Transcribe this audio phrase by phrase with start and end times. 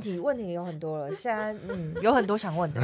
[0.00, 2.80] 问题问题有很多了，现在嗯 有很多想问的，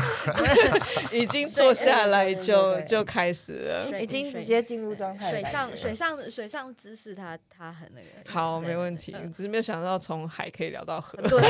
[1.11, 5.31] 已经坐下来就就开始了，已经直接进入状态。
[5.31, 8.31] 水上水上水上知识，他他很那个。
[8.31, 11.17] 好，没问题，只是没有想到从海可以聊到河。
[11.23, 11.41] 对，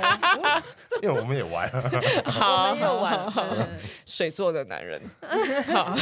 [1.02, 1.70] 因为我们也玩，
[2.24, 3.68] 好，我们也玩
[4.06, 4.98] 水做的男人。
[5.74, 5.94] 好，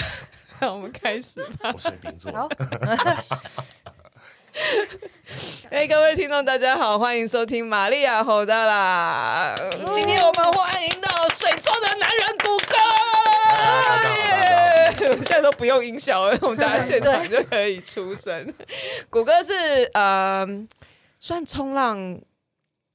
[0.60, 1.72] 那我们开始吧。
[1.74, 2.48] 我水瓶座。
[5.70, 9.52] 哎、欸，各位听众，大家好，欢迎收听玛利亚吼的啦。
[9.92, 12.76] 今天我们欢迎到水中的男人谷歌。
[15.06, 18.54] 我现在都不用音效了，我们大家现场就可以出声。
[19.10, 19.52] 谷歌是
[19.92, 20.46] 呃，
[21.18, 22.20] 算冲浪，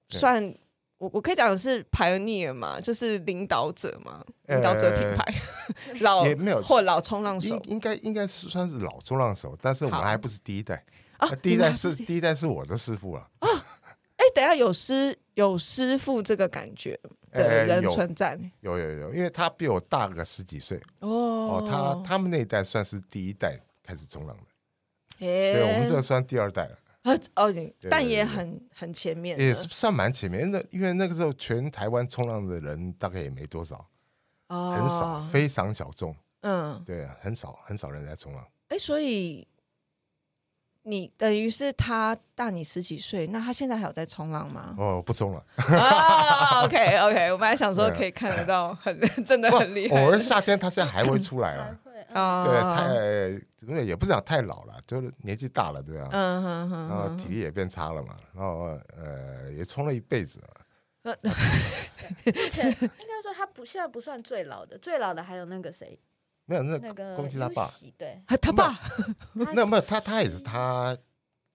[0.07, 0.55] 算
[0.97, 10.81] 我我可以讲的是 pioneer 嘛，就是领导者嘛，领导者品牌，欸、老也没有或老冲浪手，应该应该是算是老冲浪手，但是我们还不是第一代。
[11.19, 13.47] 啊，第一代是第一代是我的师傅了啊！
[14.15, 16.99] 哎，等下有师有师傅这个感觉
[17.31, 21.09] 的人存在，有有有，因为他比我大个十几岁哦。
[21.09, 24.43] 哦，他他们那一代算是第一代开始冲浪的，
[25.19, 26.77] 对，我们这算第二代了
[27.35, 27.53] 哦，
[27.89, 33.85] 但也很很前面，也算蛮前面的，因为那个时候全台湾冲浪的人大概也没多少，
[34.47, 39.45] 哦，很少，非常小众，嗯，对，很少很少人在冲浪，哎，所以。
[40.89, 44.75] 你等于是他大你十几岁，那他现在还有在冲浪吗？
[44.77, 45.43] 哦，不冲了。
[45.77, 50.01] 啊， OK OK，我本来想说可以看得到，很真的很厉害。
[50.01, 51.77] 偶尔夏天他现在还会出来了。
[52.13, 56.09] 啊，对，太怎么也不是讲太老了，就是年纪大了，对啊？
[56.11, 56.89] 嗯哼哼。
[56.89, 60.47] 然后体力也变差了嘛，然后呃也冲了一辈子了。
[62.25, 65.97] 目前应该说他不现在不算最老的，最老的还有那个谁？
[66.49, 68.75] 没有，那个恭喜他爸，对，他爸，
[69.33, 70.97] 那没有他，他也是他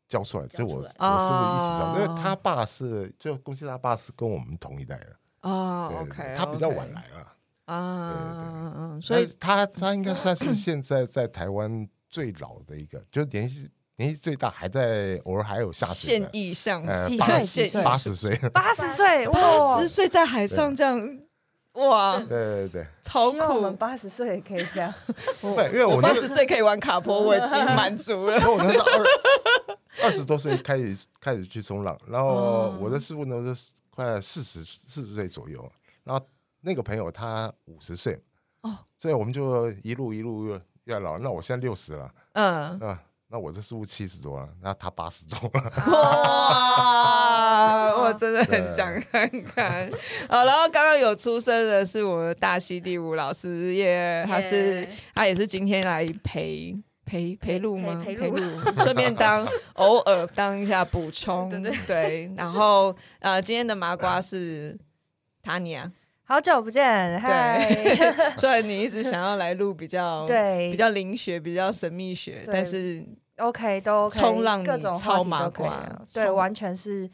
[0.06, 1.96] 教出来，就我我是不是一起教？
[1.96, 7.26] 因为他爸是，就恭喜他爸是跟我们同一代的哦，OK，他比较晚来了
[7.64, 17.40] 啊，所以他他应该算是现在在台湾最老的一个，就是年纪年纪最大，还在偶尔还有下水现役上几岁？
[17.40, 17.82] 几岁？
[17.82, 21.18] 八十岁，八十岁，八十岁在海上这样。
[21.74, 23.38] 哇，对对对，超酷！
[23.38, 24.92] 我们八十岁也可以这样，
[25.42, 28.36] 对，因为我八十岁可以玩卡坡，我已经满足了。
[28.48, 35.68] 我那时候二二十多岁开始开始去冲浪，然后我的师傅呢是快四十四十岁左右，
[36.04, 36.24] 然后
[36.60, 38.22] 那个朋友他五十岁，
[38.62, 41.18] 哦，所以我们就一路一路越越老。
[41.18, 42.98] 那我现在六十了，嗯嗯。
[43.28, 45.72] 那我这师傅七十多了，那他八十多了。
[45.90, 49.90] 哇，我真的很想看看。
[50.28, 58.00] 好，然后刚刚有出声的是我的大溪地武老师耶，他是他也是今天来陪陪陪录吗？
[58.04, 58.36] 陪录，
[58.84, 61.50] 顺便当偶尔当一下补充。
[61.50, 62.32] 对对对。
[62.36, 64.78] 然后呃，今天的麻瓜是
[65.42, 65.90] 塔尼亚。
[66.26, 67.68] 好久不见，嗨！
[68.38, 73.04] 虽然你一直想要来录比较 对比较灵学、比较神秘学，但是。
[73.38, 77.10] OK，都冲浪各种超麻瓜，对，完全是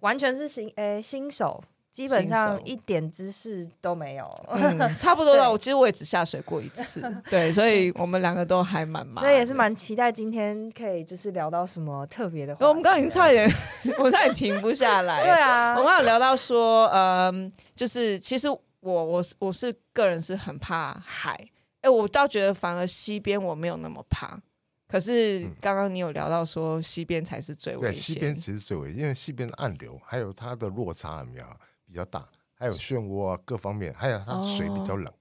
[0.00, 4.46] 完全是新诶新手，基本上一点知识都没有，
[4.98, 5.50] 差不多了。
[5.50, 12.68] 我其实我也只下水过一次， 对，所以我们两个都还蛮忙，所以也是蛮期待今天可以就是聊到什么特别的话。
[12.68, 13.50] 我们刚刚已经差点，
[13.98, 15.22] 我差点停不下来。
[15.22, 21.38] 对啊，我们刚刚有聊到说，嗯，就是其实我我我是个人是很怕海，
[21.80, 24.38] 哎，我倒觉得反而西边我没有那么怕。
[24.88, 31.44] 可是刚刚你有聊到说西边才是最危险，对，西边其实最危险，因为西边的暗流还有它的落差比较
[31.90, 35.12] 比较大，还有漩涡啊各方面，还有它水比较冷。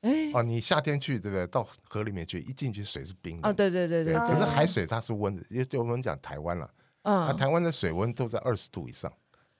[0.00, 1.46] 哎、哦，哦，你夏天去对不对？
[1.46, 3.48] 到河里面去，一进去水是冰的。
[3.48, 6.70] 哦，对对对对，可是海水它是温的，因为就我们讲台湾了，
[7.02, 9.12] 嗯，啊，台湾的水温都在二十度以上。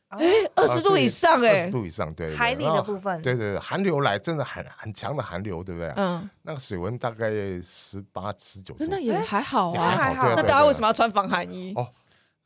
[0.09, 5.93] 哎，二十度以上哎，二十度以上，对，海里的部分，对对对，寒流来真的很很强的寒流，对不对？
[5.97, 7.31] 嗯，那个水温大概
[7.65, 10.29] 十八十九度，那也还好啊，还好。
[10.37, 11.73] 那大家为什么要穿防寒衣？
[11.75, 11.93] 哦，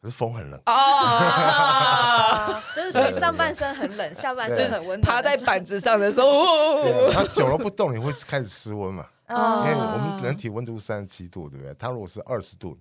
[0.00, 5.00] 可是风很冷哦， 就是所以上半身很冷，下半身很温。
[5.00, 9.06] 趴在板子上的时候，它久了不动，你会开始失温嘛？
[9.28, 11.74] 因为我们人体温度三十七度，对不对？
[11.74, 12.78] 它如果是二十度，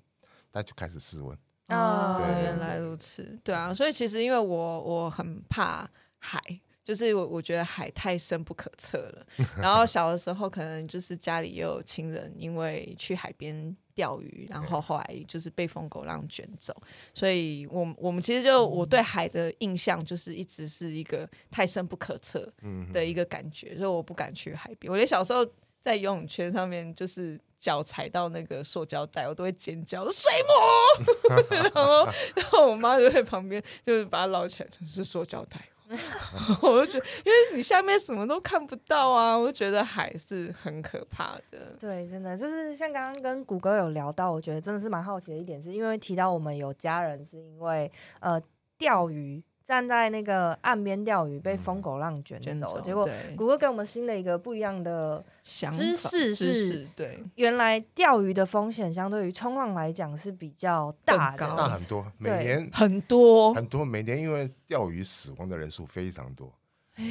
[0.54, 1.36] 它就开始失温。
[1.70, 5.90] 哦，原来如此，对啊，所以其实因为我我很怕
[6.20, 6.40] 海，
[6.86, 9.26] 就是我我觉得海太深不可测了。
[9.60, 16.74] 然后小的时候可能就是家里也有亲人因为去海边钓鱼，然后后来就是被疯狗浪卷走，
[17.14, 22.48] 所以我我们其实就我对海的印象就是一直是一个太深不可测
[22.94, 24.90] 的一个感觉，所以我不敢去海边。
[24.92, 25.44] 我连小时候
[25.84, 27.38] 在游泳圈上面就是。
[27.60, 31.44] 脚踩到那个塑胶袋，我都会尖叫，水母。
[31.50, 32.06] 然后，
[32.36, 35.68] 然后我妈就在旁边，就是把它捞起来，就是塑胶袋。
[36.62, 41.76] 我就觉得，因为你下面什么都看不到啊，我就觉得海是很可怕的。
[41.80, 48.42] 对，真的就是像刚刚跟谷歌有聊到，我觉得真的是蛮好奇的一点，是因为提到我们有家人是因为呃
[48.78, 49.44] 钓鱼。
[49.68, 53.06] 站在那个岸边钓鱼，被疯狗浪卷走，嗯、走结果
[53.36, 66.50] 谷歌给我们新的一个不一样的知识是，对，原来钓鱼的风险相对于冲浪来讲是比较大的，大很多，每年很多很多，每年因为钓鱼死亡的人数非常多。
[66.96, 67.04] 哎，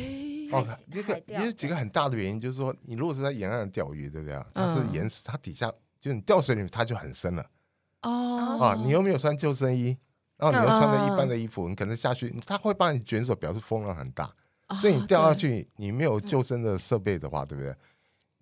[0.50, 4.46] 哦，一个也有几个很大的原因，就是说你如果是在沿岸钓鱼，对不对啊？
[4.54, 5.70] 它是岩石，它底下
[6.00, 7.44] 就你掉水里面，它就很深了。
[8.00, 9.98] 哦，啊，你又没有穿救生衣。
[10.36, 14.30] 然后你又穿着一般的衣服，你可能下去，他会帮你卷走，表示风浪很大，
[14.80, 17.74] 所以你掉下去，你没有救生的设备的话，对不对？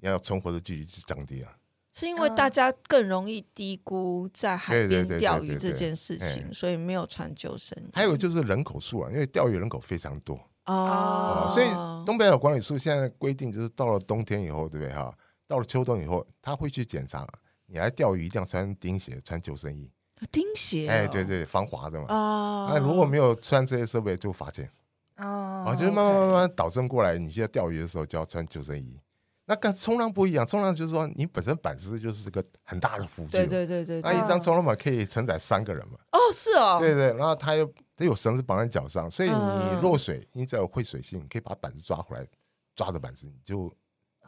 [0.01, 1.49] 你要存活的几率就降低了。
[1.93, 7.91] 是因为大家更容易低估在海边钓鱼这件事情，所以没有穿救生衣。
[7.95, 10.37] 还有就是人口数啊，因为钓鱼人口非常多
[10.67, 11.69] 哦，所以
[12.05, 15.17] 东北角管理处现在规定就是到了冬天以后，对不对哈？
[15.47, 17.25] 到了秋冬以后，他会去检查，
[17.67, 19.89] 你来钓鱼一定要穿钉鞋、穿救生衣。
[20.31, 22.07] 钉鞋，哎，对对，防滑的嘛。
[22.09, 24.69] 啊，那如果没有穿这些设备，就罚钱。
[25.17, 28.99] 哦，啊，就是慢慢慢慢导正过来，你现在钓鱼的时候就要穿救生衣。
[29.47, 33.33] 那跟冲浪不一样，冲浪就是说你本身板子就是个很大的浮具。
[33.33, 34.01] 对对对对。
[34.01, 35.99] 那一张冲浪板可以承载三个人嘛？
[36.13, 36.79] 哦，是哦。
[36.81, 42.27] 对对，然后它又它有绳子绑在脚上，所以你落水，你只要有会水性，你可以把板子抓回来，
[42.75, 43.71] 抓着板子，你就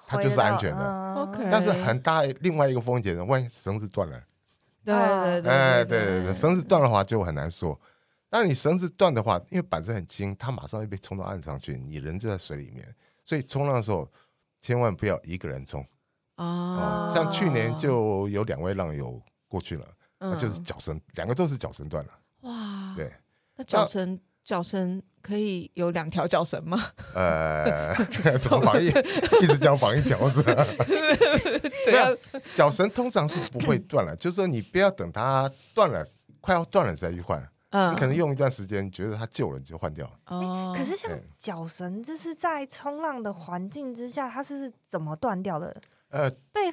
[0.06, 1.14] 它就是安全的。
[1.14, 1.48] OK。
[1.50, 4.22] 但是很大另外一个风险呢，万一绳子断了。
[4.94, 7.79] 对对对，哎，对对对，绳子断的话就很难说。
[8.31, 12.94] 但你绳子断的话，因为板子很轻，它马上会被冲到岸上去，你人就在水里面。
[13.25, 14.09] 所以冲浪的时候，
[14.61, 15.87] 千万不要一个人冲。
[16.37, 17.12] 哦。
[17.15, 19.87] 像去年就有两位浪友过去了，
[20.19, 22.12] 那就是脚绳，两个都是脚绳断了。
[22.43, 22.94] 哇。
[22.97, 23.12] 对。
[23.55, 26.81] 那脚绳脚绳可以有两条脚绳吗？
[27.14, 27.93] 呃，
[28.40, 28.87] 怎么绑一
[29.43, 30.64] 一直讲绑一条是吧？
[31.87, 32.16] 没有，
[32.54, 36.06] 脚绳通常是不会断了，就是说你不要等它断了，
[36.40, 37.44] 快要断了再去换。
[37.70, 40.08] 嗯，你可能用一段时间，觉得它旧了，你就换掉。
[40.26, 45.76] 哦，可是像脚绳，就是在冲浪的环境之下，它是怎么断掉的？
[46.10, 46.72] 呃，被。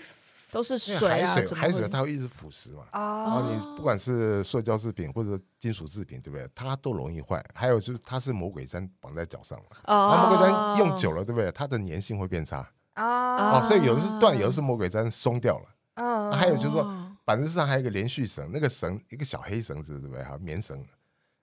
[0.54, 2.84] 都是水啊，海水，海水它会一直腐蚀嘛。
[2.94, 6.48] 然后你不管是塑胶制品或者金属制品，对不对？
[6.54, 7.44] 它都容易坏。
[7.56, 10.30] 还有就是它是魔鬼毡绑在脚上嘛。
[10.30, 11.52] 魔鬼毡用久了，对不对？
[11.52, 12.70] 它的粘性会变差。
[12.98, 13.60] 哦。
[13.64, 15.66] 所以有的是断，有的是魔鬼毡松掉了。
[15.96, 16.32] 哦。
[16.32, 16.88] 还有就是说，
[17.26, 20.24] 板子上还有一个连续绳，那个绳一个小黑绳子，对不对？
[20.24, 20.80] 哈，棉绳。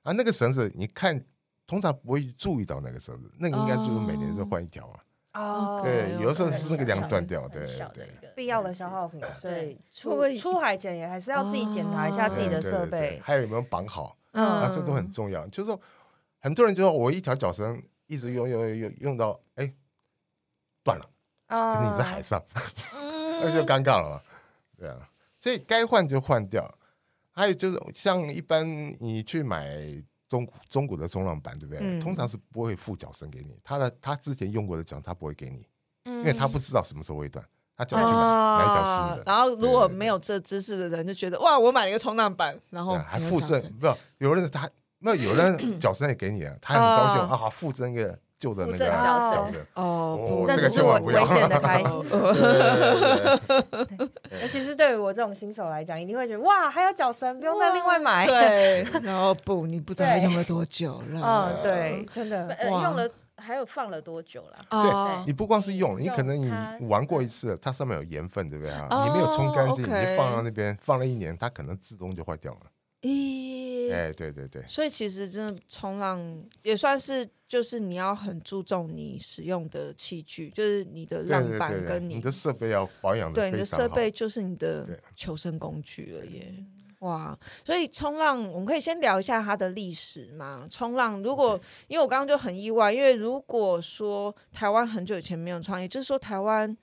[0.04, 1.20] 啊，那个绳子你看，
[1.66, 5.00] 通常不会注意到那个绳子，那个应该是每年都换一条啊。
[5.32, 15.46] 哦，对，有的时候是那个梁断掉，对对，必要的消耗品，所以出出海前也还是要自己检查一下自己的设备，还有有没有绑好，啊，这都很重要。
[15.46, 15.80] 就是说，
[16.40, 19.72] 很多人就说我一条脚绳一直用用用用到哎
[20.82, 21.08] 断了，
[21.46, 22.42] 可是你在海上，
[23.40, 24.20] 那就尴尬了嘛，
[24.76, 26.68] 对啊，所以该换就换掉。
[27.30, 28.66] 还有就是像一般
[28.98, 30.02] 你去买。
[30.30, 31.80] 中古中古的冲浪板对不对？
[31.82, 35.66] 嗯、通常是不会附脚绳给你，他的他之前用过的脚他不会给你，
[36.04, 37.44] 嗯、因为他不知道什么时候会断，
[37.76, 39.24] 他叫你去买买一条新的。
[39.26, 43.86] 然后如果没有这知识的人就觉得哇，我买了一个冲浪板，然后还附赠，不
[44.18, 44.70] 有人他
[45.00, 48.18] 那有人 脚绳也给你了，他很高兴啊，附赠一个。
[48.40, 51.90] 旧的那个脚绳哦，那只是我危险的开始。
[54.40, 58.26] 尤其是对于我这种新手来讲，一定会觉得哇，还有脚绳，不用再另外买。
[58.26, 61.20] 对， 然后不，你不知道用了多久了。
[61.22, 63.06] 嗯，对，真的，用了
[63.36, 64.56] 还有放了多久了？
[64.70, 64.90] 对，
[65.26, 66.50] 你不光是用，你可能你
[66.86, 68.88] 玩过一次，它上面有盐分，对不对啊？
[69.04, 72.60] 你没有冲干净，你放到那边放了一年，它可能自动就坏掉了。
[73.02, 83.40] 咦，哎，对对对，所以其实真的冲浪也算是，就是你要很注重你使用的器具，就是你的浪板跟你的设备要保养的。
[83.40, 86.54] 对，你的设备就是你的求生工具了耶。
[86.98, 90.66] 哇，所以冲浪我们可以先聊一下它的历史嘛。
[90.68, 96.76] 冲浪如果因为我刚刚就很意外，因为如果说台湾很久以前没有创业，就是说台湾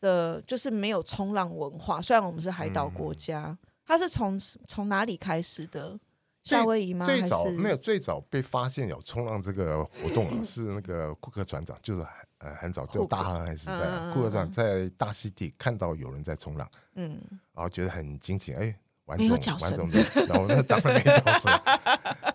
[0.00, 3.58] 的就是没有冲浪文化，虽然我们是海岛国家。
[3.90, 5.98] 它是从从哪里开始的？
[6.44, 7.04] 夏威夷吗？
[7.06, 12.06] 最早没有，最早被发现有冲浪这个活动啊是那个库克船长，就是
[12.38, 13.74] 呃很早就大航海时代，
[14.14, 17.20] 库克船长在大溪地看到有人在冲浪，嗯，
[17.52, 18.72] 然后觉得很惊奇，哎，
[19.06, 21.60] 玩种玩种的，然后那当然没脚绳，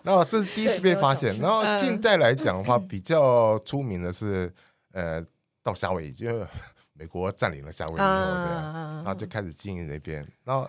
[0.02, 1.34] 然后这是第一次被发现。
[1.38, 4.52] 然后近代来讲的话， 比较出名的是
[4.92, 5.24] 呃
[5.62, 6.46] 到夏威夷，就
[6.92, 10.68] 美国占领了夏威夷以后，对，然后就开始经营那边，然后。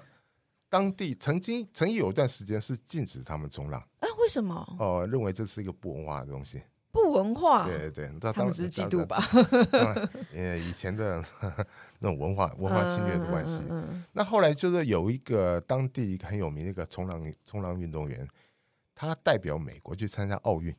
[0.70, 4.76] 当地曾经曾经有一段时间是禁止他们冲浪，哎，为什么？
[4.80, 6.62] 哦，认为这是一个不文化的东西。
[6.90, 9.22] 不文化，对对他们只是嫉妒吧？
[10.34, 11.24] 呃，以前的
[12.00, 13.54] 那种文化文化侵略的关系。
[13.54, 18.28] 嗯嗯嗯、那后来就是有一个当地一个很有名的一个冲浪冲浪运动员，
[18.96, 20.76] 他代表美国去参加奥运、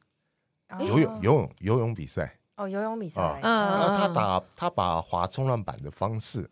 [0.71, 2.37] 哦、游泳游泳游泳比赛。
[2.57, 3.23] 哦，游泳比赛。
[3.23, 6.43] 哦、然后他打他把划冲浪板的方式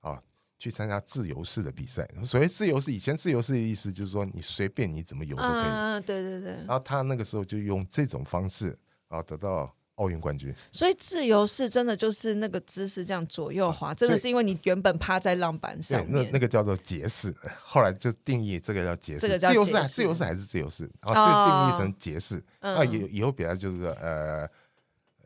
[0.00, 0.22] 啊、哦，
[0.58, 2.08] 去参加自由式的比赛。
[2.24, 5.64] 所谓自由式，以前自由式的意思就是说你随便你怎么游都可以。
[5.64, 6.52] 嗯，对对对。
[6.66, 8.68] 然后他那个时候就用这种方式，
[9.08, 10.54] 然后得到奥运冠军。
[10.72, 16.24] 所以自由式真的就是那个姿势这样左右滑，真的是因为你原本趴在浪板上面。
[16.24, 19.20] 那那个叫做节式，后来就定义这个叫节式。
[19.20, 22.42] 这个叫自由式，自由式还是自由式，然后就定义成节式。
[22.60, 24.48] 那以以后比较就是呃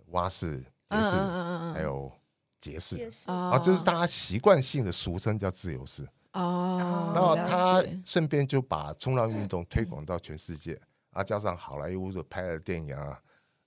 [0.09, 0.63] 蛙式。
[0.91, 1.11] 蝶式，
[1.73, 2.11] 还有
[2.61, 6.07] 捷式，啊，就是大家习惯性的俗称叫自由式。
[6.33, 13.21] 哦，然后他顺便就把冲浪运动推广到全世界， 啊，加上好莱坞的拍的电影啊，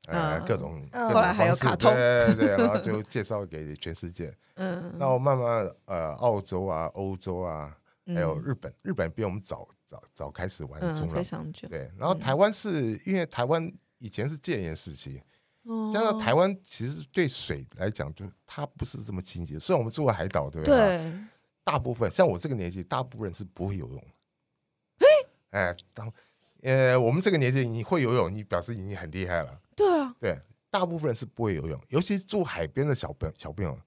[0.07, 4.33] 呃，各种，后来还有卡通，对对， 然后就介绍给全世界。
[4.55, 11.67] 嗯，然后慢慢呃，澳洲啊，欧洲啊，还有日本，日本比我们早早早开始玩冲浪，非常久。
[11.67, 15.21] 对，然后台湾是因为台湾以前是戒严时期。
[15.93, 19.57] 加上台湾其实对水来讲，就它不是这么清洁。
[19.57, 20.75] 虽然我们住过海岛，对不对？
[20.75, 21.13] 对。
[21.63, 24.03] 大部分像我这个年纪，大部分人是不会游泳。
[24.99, 25.07] 嘿
[25.51, 26.11] 哎，当
[26.61, 29.61] 呃我们这个年纪，你会游泳，你表示已经很厉害了。
[29.73, 30.13] 对啊。
[30.19, 30.37] 对，
[30.69, 33.79] 大部分人是不会游泳，尤其住海边的小朋小朋友，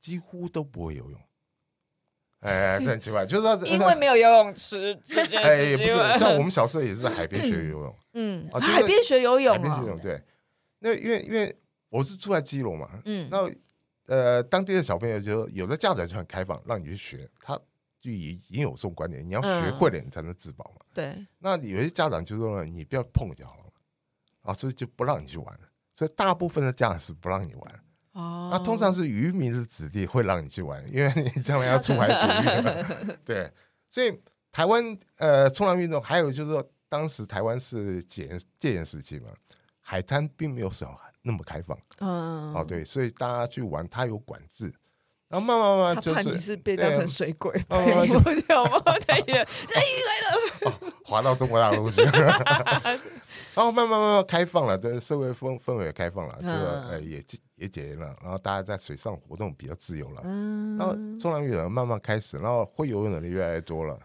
[0.00, 1.20] 几乎都不会游泳。
[2.40, 4.98] 哎，这很奇怪，就是说因为没有游泳池。
[5.36, 7.96] 哎，也不是，像我们小时候也是在海边学游泳。
[8.14, 8.48] 嗯。
[8.52, 9.54] 啊，海边学游泳。
[9.54, 10.22] 海边学游泳，对。
[10.80, 11.54] 那因为因为
[11.88, 13.50] 我是住在基隆嘛，嗯，那
[14.06, 17.58] 呃当地的小朋友就有的家长就很开放，让你去学，他
[18.00, 20.86] 就已已经有这种观点，你要学会了你才能自保嘛。
[20.94, 21.26] 对。
[21.38, 23.72] 那有些家长就说你不要碰就好了，
[24.42, 25.60] 啊，所以就不让你去玩。
[25.94, 27.80] 所以大部分的家长是不让你玩。
[28.12, 28.50] 哦。
[28.52, 33.16] 那通常是渔民的子弟会让你去玩，因为你将来要出海捕鱼。
[33.24, 33.50] 对。
[33.90, 34.16] 所以
[34.52, 39.28] 台湾呃冲浪运动还有就是说，当时台湾是戒严戒严时期嘛。
[39.90, 44.70] 海滩并没有什么那么开放，嗯，哦对，所以大家去玩，它有管制，
[45.28, 48.78] 然后慢慢慢慢就是，你是被当成水鬼，慢慢就掉吗？
[49.08, 52.02] 太远，哎来了， 滑到中国大陆去，
[53.56, 63.98] 然后慢慢慢慢开放了，这社会氛氛围也开放了，这个呃也也解严了，然后大家在水上活动比较自由了，嗯，然后冲浪运动慢慢开始，然后会游泳的人越来越多了，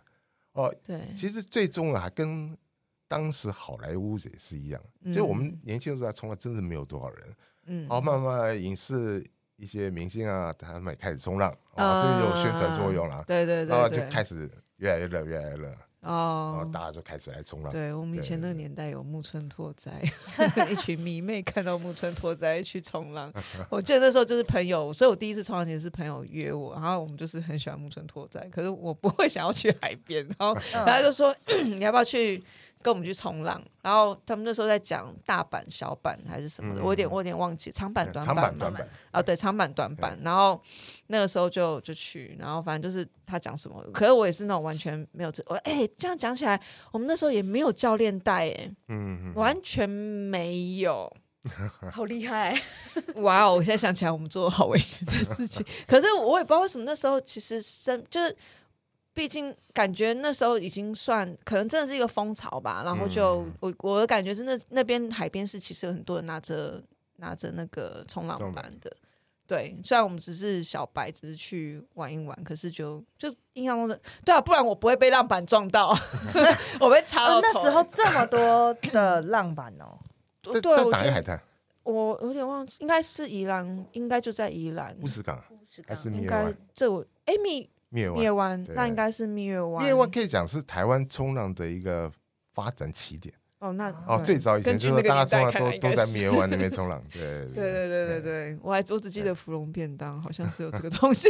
[0.53, 2.57] 哦，对，其实最终啊跟。
[3.07, 7.29] 当时好莱坞也是一样，嗯、就我们年轻的时候冲浪，真的没有多少人。
[7.65, 9.23] 嗯，然后慢慢影视
[9.55, 13.23] 一些明星啊，他们也开始冲浪，啊，这个有宣传作用了。
[13.27, 15.71] 对对对，然后就开始越来越热，越来越热。
[16.01, 17.71] 哦，然后大家就开始来冲浪。
[17.71, 20.01] 对，我们以前那个年代有木村拓哉，
[20.69, 23.31] 一群迷妹看到木村拓哉去冲浪。
[23.71, 30.53] 我记得那时候就是朋友，所以我第一次冲浪前是朋友约我，然后我们就是很喜欢木村拓哉，可是我不会想要去海边，然后
[30.85, 31.33] 大家就说
[31.63, 32.43] 你要不要去？
[32.83, 38.53] 跟我们去冲浪，然后他们那时候在讲大板、小板还是什么的，嗯、我有点我有点忘记，长板、短板嘛。
[38.59, 40.19] 长板啊，对，长板、短板。
[40.21, 40.61] 然后
[41.07, 46.59] 那个时候就就去，然后反正就是他讲什么，可是我也是那种完全没有这，我哎这样讲起来，
[46.91, 51.09] 我们那时候也没有教练带，哎，嗯，完全没有，
[51.91, 52.53] 好厉害，
[53.15, 53.55] 哇哦！
[53.57, 58.35] 我现在想起来，我们做的好危险的事情，可是我也不知道为什么那时候其实真就是。
[59.13, 66.81] 毕竟感觉那时候已经算可能真的是一个风潮吧，然后就我我的感觉是那那边海边是其实有很多人拿着
[67.17, 68.91] 拿着那个冲浪板的，
[69.45, 75.95] 对，虽然我们只是小白，只是去玩一玩，可是就就印象中的对啊，不然我不会被浪板撞到，
[76.81, 77.41] 我被插到头。
[77.41, 79.97] 那时候这么多的浪板哦，
[80.41, 81.39] 对，在哪个海滩？
[81.83, 85.43] 我有点忘记，应该是宜兰，应该就在宜兰乌石港，
[85.85, 87.05] 还是应该这我
[87.93, 88.19] 哎米。
[88.19, 89.83] 灭湾，那应该是灭湾。
[89.83, 92.11] 灭湾可以讲是台湾冲浪的一个
[92.53, 93.33] 发展起点。
[93.59, 97.01] 哦，那哦，最早以前就是大家冲浪都都在灭湾那边冲浪。
[97.13, 97.21] 对
[97.55, 101.29] 对对对对对，我还我只记得芙蓉便当好像是有这个东西。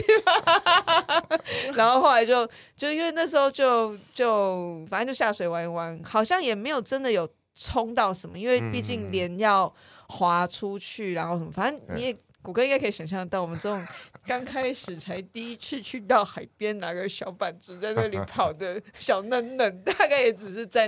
[1.75, 9.71] 然后后来就就因为那时候就就反正就下水玩一玩，好像也没有真的有冲到什么，因为毕竟连要
[10.07, 12.17] 滑出去，然后什么，反正你也。
[12.43, 13.81] 谷歌应该可以想象到，我们这种
[14.27, 20.87] 刚开始才第一次去到海边，拿个小板子在那里跑的小嫩嫩，大概也只是在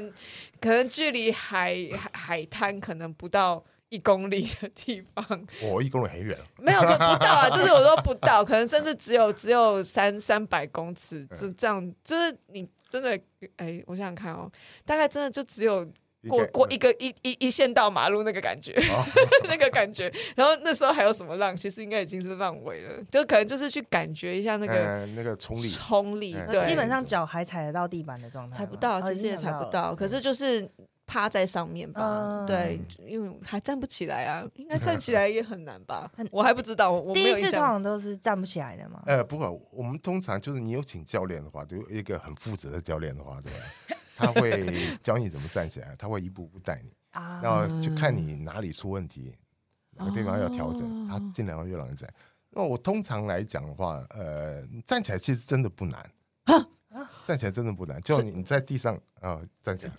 [0.59, 1.77] 可能距离海
[2.12, 5.25] 海滩可能不到一公里的地方。
[5.63, 6.38] 哦，一公里很远。
[6.57, 13.17] 没有，就不到啊，就是我说不到，可能甚至只有只有三三百公尺，这这样，就是你真的，
[13.55, 14.51] 哎，我想想看哦，
[14.83, 15.89] 大概真的就只有。
[16.29, 19.03] 过过一个一一一线道马路那个感觉，哦、
[19.50, 20.12] 那个感觉。
[20.36, 21.55] 然后那时候还有什么浪？
[21.55, 26.36] 其实应该已经是浪尾了，就可能就是去感觉一下那个、呃、那个冲力，冲力。
[26.36, 29.96] 嗯、对，基本上脚还踩得到地板的状态，踩不到，其实也踩不到。
[29.96, 30.67] 可是就是
[31.08, 36.12] 趴在上面吧，嗯、对，因为还站不起来啊，应该站起来也很难吧？
[36.32, 39.03] 我还不知道，我第一次通常都是站不起来的嘛。
[39.05, 43.60] 呃，不过我们通常就是你有请教练的话，就一个很负责的教练的话，对吧？
[44.15, 46.91] 他会教你怎么站起来，他会一步步带你，
[47.41, 49.36] 然后就看你哪里出问题，
[49.91, 52.12] 哪个地方要调整，他尽量要越让你站。
[52.50, 56.10] 那我通常来讲的话，呃，站起来其实真的不难，
[57.25, 59.93] 站起来真的不难，就你在地上啊站起来，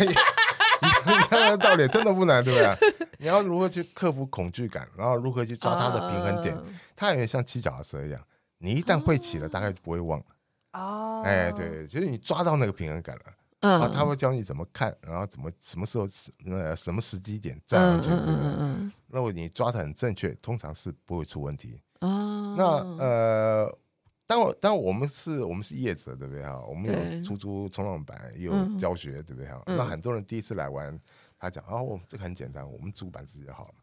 [0.00, 3.08] 你看道理真的不难，对不对？
[3.18, 6.56] 你要如何去克服恐惧感，然后如何去抓它的平衡点，
[6.96, 8.22] 它有点像七脚踏车一样，
[8.56, 10.24] 你一旦会起了，大概就不会忘了。
[10.72, 13.22] 哦，哎，对，其实你抓到那个平衡感了。
[13.60, 16.08] 嗯，他会教你怎么看，然后怎么什么时候
[16.46, 18.92] 呃什么时机点站上去，对不对？
[19.06, 21.80] 那如果你抓的很正确，通常是不会出问题。
[22.00, 22.64] 哦，那
[23.04, 23.78] 呃，
[24.26, 26.58] 当我当我们是我们是业者，对不对哈？
[26.60, 29.62] 我们有出租冲浪板，也有教学，对不对哈？
[29.66, 30.98] 那很多人第一次来玩，
[31.38, 33.74] 他讲哦，这个很简单，我们租板子就好了。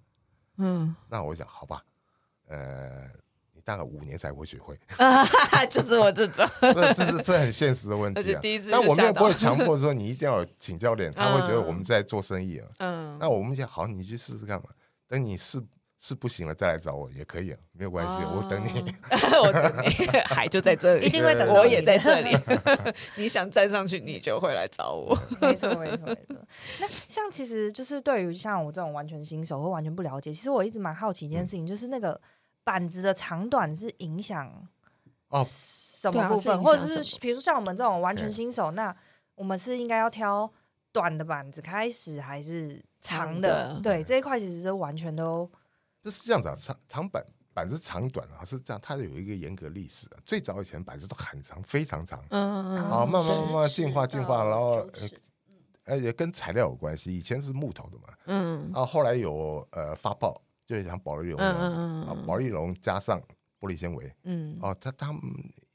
[0.58, 1.84] 嗯，那我想好吧，
[2.48, 3.08] 呃。
[3.68, 4.80] 大概五年才会学会，
[5.70, 8.40] 就是我这种， 这这是这很现实的问题啊。
[8.72, 12.68] 但我们也不会强迫说你一定要请教练， 他会觉得我们在做生意啊。
[12.80, 14.70] 嗯，那我们讲好，你去试试看嘛。
[15.06, 15.62] 等你试
[16.00, 18.90] 试不行了再来找我也可以啊，没有关系，我等你。
[19.12, 21.46] 我等你，海就在这里，一定会等。
[21.54, 22.38] 我也在这里。
[23.18, 25.14] 你想站上去，你就会来找我。
[25.42, 26.38] 没错，没错，没错。
[26.80, 32.22] 那像其实就是对于像我这种完全新手或完全不了解，其实我一直蛮好奇一件事情，就是那个。
[32.68, 34.46] 板子的长短是影响
[35.30, 38.94] 哦什么部分，或者是比如说像我们这种完全新手，那
[39.36, 40.52] 我们是应该要挑
[40.92, 43.80] 短的板子开始，还是长的？
[43.82, 45.50] 对，这一块其实是完全都
[46.04, 50.18] 这是这样子啊，长长板板子长短啊是这样，它有一个严格历史的。
[50.26, 54.86] 最早以前板子都很长，非常长，嗯嗯嗯，啊，慢慢慢慢进化进化，然后
[55.86, 60.42] 呃也跟材料有关系，以前是木头的嘛，嗯，然后后来有呃发泡。
[60.68, 63.20] 就是像保丽龙，嗯嗯嗯，保丽龙加上
[63.58, 65.16] 玻璃纤维，嗯，哦，它它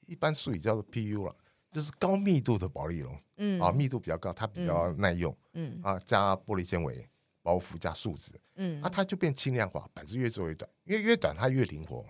[0.07, 1.35] 一般术语叫做 PU 了，
[1.73, 7.09] 就是高密度的保丽龙，嗯，啊，密度比较高，它比较耐用，嗯，啊，加玻璃纤维
[7.43, 12.05] 包覆加树脂，嗯，啊，它就变轻量化，板子越做越短，越越短它越灵活，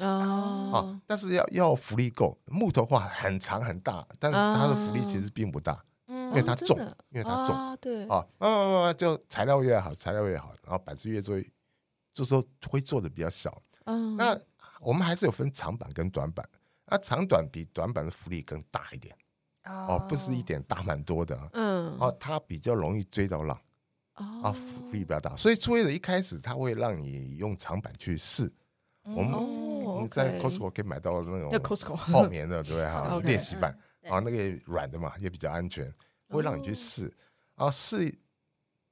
[0.00, 6.76] 哦，啊，但是要要浮力够，木头话很长很大，但是它的浮力其实并不大，嗯，因为它重，
[7.10, 11.46] 因为它重，对，啊，慢慢慢慢就材料越好，材料越好，然后板子越做越。
[12.14, 14.38] 就是说会做的比较小，嗯，那
[14.80, 16.48] 我们还是有分长板跟短板，
[16.86, 19.12] 那长短比短板的浮力更大一点，
[19.64, 23.60] 哦，不是一点大蛮多的，嗯，哦，它比较容易追到浪，
[24.12, 28.48] 啊，浮力比较大，所以初学者一开始他会让你用长板去试，
[29.02, 29.32] 我们
[29.82, 31.50] 我们在 Costco 可以买到那种
[31.96, 33.20] 泡棉的，对不对哈？
[33.24, 33.76] 练习板，
[34.08, 35.92] 啊，那个软的嘛，也比较安全，
[36.28, 37.12] 会让你去试，
[37.56, 38.16] 然后试，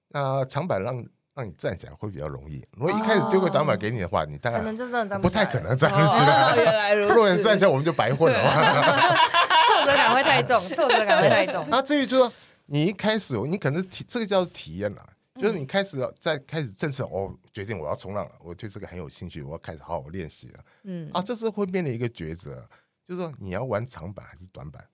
[0.09, 1.07] 那长板让。
[1.35, 2.65] 让你站起来会比较容易。
[2.73, 6.57] 如果一开始丢个短板给你的话，你大概可能就站不太可能站得起来。
[6.57, 8.39] 原来如 果你站起来，我们就白混了。
[9.67, 11.65] 挫折感会太重，挫折感会太重。
[11.69, 12.31] 那至于就说
[12.67, 15.09] 你一开始，你可能体这个叫做体验了，
[15.41, 20.61] 就是你开始在开始正式哦，决定我要冲浪了，我对这个很有兴趣，我要开始好好练习了。
[20.85, 22.63] 嗯啊，这是会面临一个抉择，
[23.09, 24.85] 就是说你要玩长板还是短板。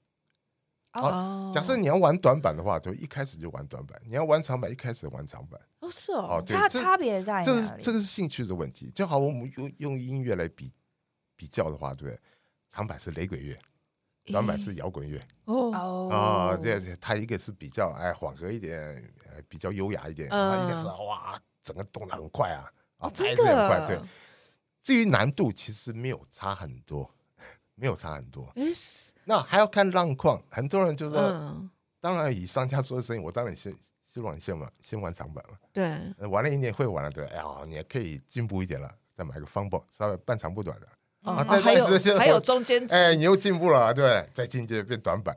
[0.93, 5.61] 好，假设你要玩短板的话，就一开始就玩短板；你要玩长板，一开始玩长板。
[5.89, 7.47] 哦，是哦，差差别在哪里？
[7.47, 8.91] 这是这个是兴趣的问题。
[8.95, 10.73] 就好，我们用用音乐来比
[11.37, 12.21] 比较的话，对不对？
[12.71, 13.59] 长板是雷鬼乐，
[14.27, 15.21] 短板是摇滚乐。
[15.47, 19.13] 哦啊，这它一个是比较哎缓和一点，
[19.49, 23.87] 比较优雅一点；它一个是哇，整个动得很快啊，啊，拍子很快。
[23.87, 24.01] 对，
[24.83, 27.11] 至于难度，其实没有差很多，
[27.75, 28.53] 没有差很多。
[29.25, 31.71] 那还要看浪况，很多人就说，嗯、
[32.01, 33.75] 当然以商家做的生意，我当然先
[34.19, 35.57] 希望你先玩先玩长板嘛。
[35.73, 40.89] 对，玩了一年会玩了，对，哎呀，你也可以进步一点了，再买个方宝，稍微半长不短的。
[41.23, 41.85] 哦、啊，还有
[42.17, 45.37] 还有中间，哎，你又进步了，对，再进阶变短板。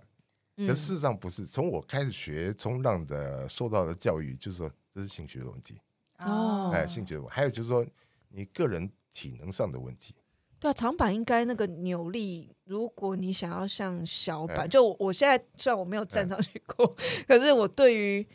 [0.58, 5.80] 嗯、可事实上不是，从我开始学冲浪的，受到的教育就是说，这是兴趣的问题。
[6.18, 7.86] 哦，哎，兴趣的问题，还有就是说，
[8.30, 10.16] 你个人体能上的问题。
[10.60, 16.96] 对啊，长板应该那个扭力，如果你想要像小板，就我，我现在虽然我没有站上去过，
[17.28, 18.28] 可是我对于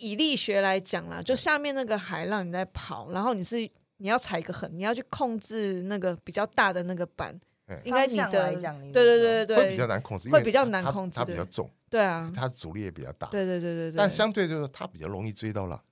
[0.00, 3.56] 以力学来讲啦，就下面那个海浪你在跑，然后你是
[3.98, 7.38] 你要踩一个横，你要去控制那个比较大的那个板，
[7.84, 11.16] 应该你方向的来讲你对对对对会比较对，难控制，因为会比较难它控制。
[11.16, 13.28] 它比较重，对啊，它阻力也比较大。
[13.28, 15.82] 对对对对对，但相对就是它比较容易追到浪，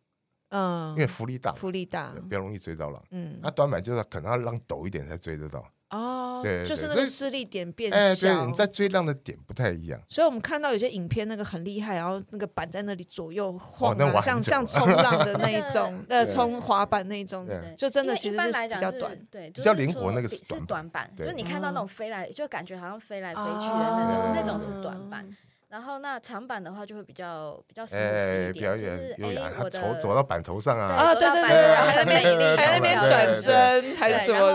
[0.51, 2.13] 嗯，因为浮力大，浮力大。
[2.13, 3.03] 对，比较容易追到浪。
[3.11, 3.39] 嗯。
[3.43, 5.65] 那，短板就是可能要浪陡一点才追得到。
[5.91, 8.45] 哦，对对就是那个视力点变哎，对，小。
[8.47, 10.01] 你，在追浪的点不太一样。
[10.09, 16.35] 所以我们看到有些影片那个很厉害，然后那个板在那里左右晃啊，哦像像冲浪的那一种， 呃，对。
[16.35, 17.57] 冲滑板那一种，对。
[17.57, 25.25] 对就真的一般其实是来讲比较短，对，比较就是灵活那个是短短板，就是你看到那种飞来，就感觉好像飞来飞去的哦那种，对那种是短板。
[25.69, 30.87] 然后那长板的话就会比较比较 smooth 哎，一比较点，就是优雅，哎，它我的走走到板头上啊。
[30.87, 34.55] 啊，对对对，还在那边还在那边转身，还是什么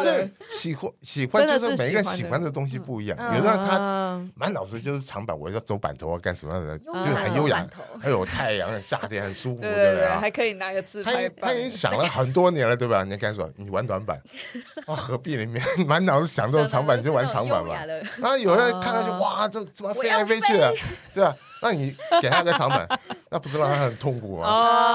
[0.51, 7.67] 喜欢喜欢就是是每个人喜欢的东西不一样，嗯有的人他嗯满脑子就是长板，我要走板头啊，干什么的，就是很优雅
[8.01, 10.19] 还有太阳，夏天很舒服，对对对，对不对啊？
[10.21, 13.03] 还可以拿个自拍他他板已，经想了很多年了，对吧？
[13.03, 14.17] 你刚才说你玩短板，
[14.87, 17.85] 啊，何必你满 满脑子想这种长板，你就玩长板嘛。
[17.85, 20.73] 的，然后有人看到就哇，这怎么飞来飞去的，
[21.13, 21.35] 对啊？
[21.61, 22.87] 那你给他个长板，
[23.29, 24.47] 那不是让他很痛苦吗？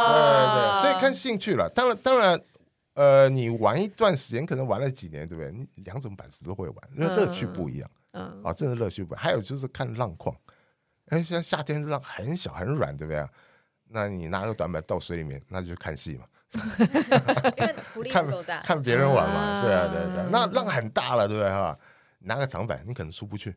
[0.08, 1.68] 对对对，所以看兴趣了。
[1.70, 2.40] 当然当然，
[2.94, 5.52] 呃，你玩一段时间，可能玩了几年，对不对？
[5.52, 9.22] 你两种板子都会玩，因为乐趣不一样嗯，啊，真的乐趣不一样。
[9.22, 10.34] 还有就是看浪况，
[11.10, 13.24] 哎，像夏天浪很小很软，对不对？
[13.88, 16.24] 那你拿个短板到水里面，那就看戏嘛。
[17.58, 20.28] 因为浮力不看够大，看别人玩嘛，啊对啊，对啊对啊。
[20.32, 21.78] 那浪很大了，对不对哈？
[22.20, 23.54] 拿个长板，你可能出不去，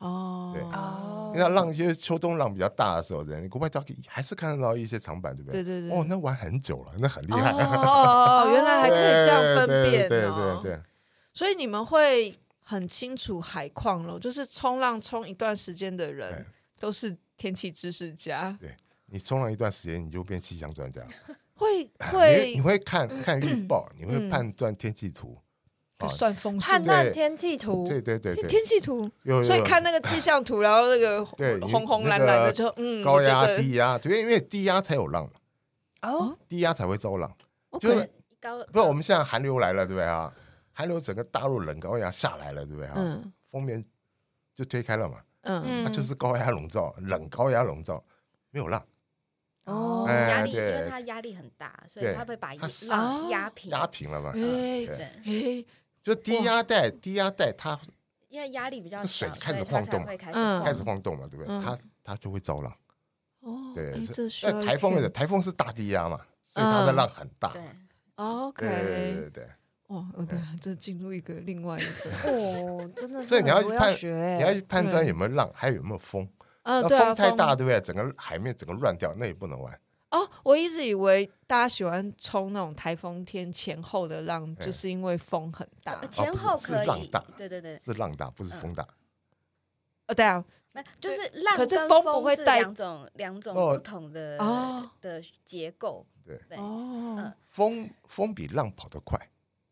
[0.00, 0.62] 哦，对。
[0.62, 1.32] 哦。
[1.34, 5.62] 因为浪，因为秋冬浪比较大的时候，对，你国外照还是看得到一些长板，对不对？
[5.62, 7.52] 对对对，哦，那玩很久了，那很厉害。
[7.52, 10.72] 哦 原来还可以这样分辨对对哦对。
[10.72, 10.80] 对，
[11.34, 16.44] 所以你们会很清楚海况喽，就是冲浪冲一段时间的人哎
[16.80, 18.74] 都是天气知识家，对
[19.06, 21.02] 你冲浪一段时间，你就变气象专家。
[21.54, 25.42] 会你会你会看看预报， 你会判断天气图，啊
[26.06, 29.44] 算风速，判断天气图，对对对对，天气图，有有。
[29.44, 31.24] 所以看那个气象图，然后那个
[31.66, 33.58] 红红蓝蓝那个的就嗯，高压我觉得。
[33.62, 35.28] 低压，对，因为低压才有浪，
[36.02, 37.34] 哦，低压才会造浪。
[37.80, 38.08] 就是
[38.40, 40.32] 高不是我们现在寒流来了，对不对啊？
[40.72, 42.94] 寒流整个大陆冷高压下来了，对不对啊？
[42.96, 43.32] 嗯。
[43.50, 43.84] 封面
[44.54, 45.84] 就推开了嘛，嗯。
[45.84, 48.04] 它就是高压笼罩，冷高压笼罩，
[48.50, 48.80] 没有浪，
[49.64, 52.52] 哦，哎压力，因对为它压力很大，所以它会把
[52.88, 53.70] 浪压平。
[53.72, 54.30] 压平了嘛。
[54.34, 55.66] 哎对，
[56.08, 57.78] 就低压带，低压带它
[58.28, 61.54] 因为压力比较水小，开始所以它才晃动会开始嗯开始晃动嘛，对不对？
[61.54, 62.72] 嗯它它就会招浪。
[63.40, 67.52] 哦，对哎，是这需要那台风的的台风是大低压嘛，所以它的浪很大。
[67.52, 67.62] 对，
[68.16, 69.48] 哦对对对，OK，对对，
[69.86, 76.28] 哦，我的这进入一个另外一个，哦，真的是所以你要去判学欸，你要去判断有没有浪，还有有没有风。
[76.64, 77.80] 嗯，那对啊，风太大，对不对？
[77.80, 79.78] 整个海面整个乱掉，那也不能玩。
[80.10, 86.08] 哦，我一直以为大家喜欢冲那种台风天前后的浪，哎就是因为风很大呃。
[86.08, 88.86] 前后是可以浪大，对对对，是浪大，不是风大。
[90.06, 90.42] 呃，对啊，
[90.72, 99.18] 没就是浪可跟是风不会是带两种两种哦不同的哦的结构，对，对，哦，风风比浪跑得快。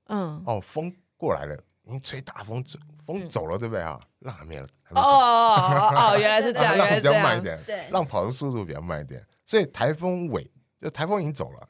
[0.08, 2.62] 嗯，哦，风过来了，你吹大风，
[3.06, 3.98] 风走了，对不对啊？
[4.20, 7.22] 浪还没了，还没哦走哦哦哦，原来是这样，浪比较来是这样。
[7.22, 11.60] 慢一点，对，浪跑的速度比较慢一点，所以台风尾就台风已经走了，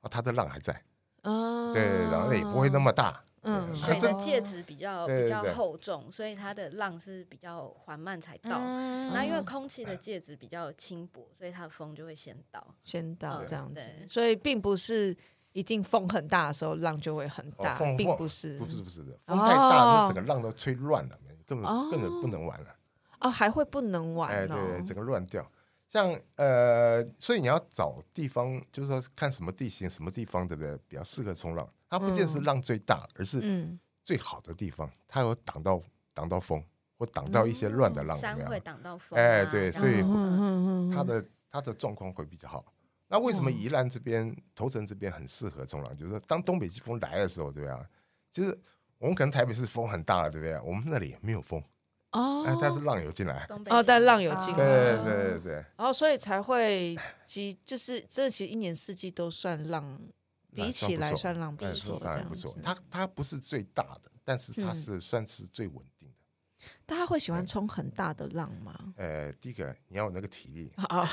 [0.00, 0.82] 啊，它的浪还在，
[1.22, 8.58] 嗯，对，然后也不会那么大，嗯对水这的介质比较对对比较厚重，所以它的浪是比较缓慢才到。
[8.58, 9.12] 嗯。
[9.12, 12.64] 那因为空气的介质比较轻薄，所以它的风就会先到。
[12.84, 13.74] 先到嗯这样子。
[13.74, 15.16] 对，所以并不是
[15.52, 21.88] 一定风很大的时候浪就会很大并不是，不是不是的，风太大，哦那整个浪都吹乱了，根哦。
[21.90, 22.74] 本根本不能玩了，
[23.20, 25.50] 哦，还会不能哎，玩对，哦，整个乱掉。
[25.88, 30.76] 像呃，所以你要找地方，就是说看什么地形、什么地方，对不对？
[30.86, 31.68] 比较适合冲浪。
[31.88, 36.62] 它不见是浪最大，而是嗯，最好的地方，它有挡到挡到风，
[36.98, 40.02] 或挡到一些乱的浪，有没有山会挡到风啊，哎对所以
[40.94, 42.64] 它的它的状况会比较好。
[43.06, 45.96] 那为什么哦宜兰这边、头城这边很适合冲浪？
[45.96, 47.88] 就是说当东北季风来的时候，对不对啊？
[48.30, 48.56] 其实
[48.98, 50.60] 我们可能台北是风很大了，对不对？
[50.60, 51.64] 我们那里没有风，
[52.12, 53.46] 哦哎，但是浪有进来。
[53.68, 60.00] 哦，但浪有进来对来，对对对，然后所以才会几，就是这其实一年四季都算浪，
[60.54, 62.82] 比起来算浪比哎，较说上还不错这样子。
[62.90, 66.14] 它它不是最大的，但是它嗯是算是最稳定的。
[66.84, 68.74] 大家会喜欢冲很大的浪吗？
[68.96, 71.06] 呃，第一个你要有那个体力，啊，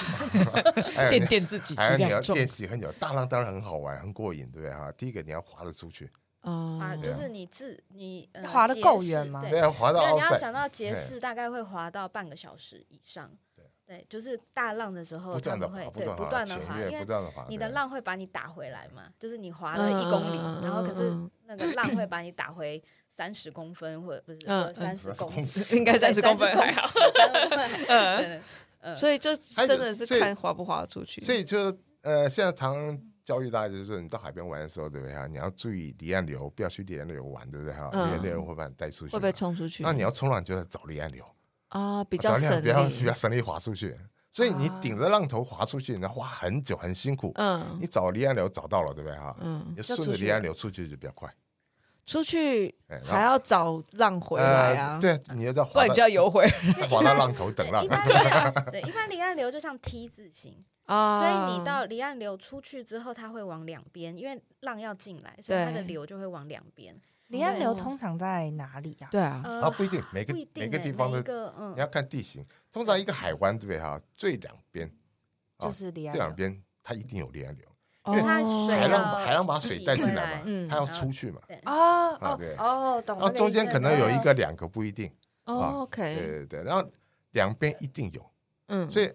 [1.11, 2.91] 垫垫自己还有你要练习很久。
[2.93, 4.91] 大浪当然很好玩，很过瘾，对不对哈？
[4.93, 6.09] 第一个你要划得出去，哦，
[6.45, 9.43] 啊，就是你自你呃滑得够远吗？
[9.49, 13.29] 对滑到你要想到捷式大概会滑到半个小时以上，
[13.85, 28.41] 对，就是大浪的时候不断的他们会对不不断的滑，因为不断的滑，你的浪会把你打回来嘛，就是你滑了一公里，嗯然后可是嗯那个浪会把你打回三十公分或者不是嗯三十公嗯尺， 应该三十公分还好，30公尺嗯，
[28.81, 28.95] 嗯。
[28.95, 31.19] 所以就真的是看滑不滑得出去。
[31.21, 32.75] 所以就呃，现在常
[33.25, 35.25] 教育大家就是说，你到海边玩的时候，对不对哈？
[35.25, 37.89] 你要注意离岸流，不要去离岸流玩，对不对哈？
[37.91, 39.31] 嗯离岸流会把你带出去，会被。
[39.31, 39.81] 冲出去？
[39.83, 41.25] 那你要冲浪，你就要找离岸流，
[41.69, 43.97] 啊，比较省力比较力比较省力划出去。
[44.31, 47.31] 所以你顶着浪头划出去，你要花很久，很辛苦。
[47.35, 49.35] 嗯你找离岸流找到了，对不对哈？
[49.41, 51.33] 嗯顺着离岸流出去就比较快。
[52.05, 57.83] 出去还要找浪回来啊，呃，对，你要在不然滑到你就要游回来滑到浪头等浪
[58.71, 61.19] 对 一般离岸流就像 T 字形，啊。
[61.19, 66.99] 所以你到离岸流出去之后，它会往两边，因为浪要进来，所以它的流就会往两边。
[67.29, 69.09] 离岸流通常在哪里啊？
[69.11, 71.23] 对啊，呃啊，不一定，每个每个欸地方的
[71.73, 72.45] 你要看地形。
[72.71, 73.99] 通常一个海湾，对不对哈？
[74.13, 74.87] 最两边
[75.57, 77.67] 啊就是离岸两边它一定有离岸流，
[78.05, 81.41] 因为它水海要浪海浪把水带进来嘛，嗯它要出去嘛。
[81.47, 83.25] 对哦对哦，懂了。
[83.25, 85.11] 然后中间可能有一个、两个不一定，
[85.45, 86.63] 哦对，OK，对对。
[86.63, 86.87] 然后
[87.31, 88.23] 两边一定有，
[88.67, 89.11] 嗯，所以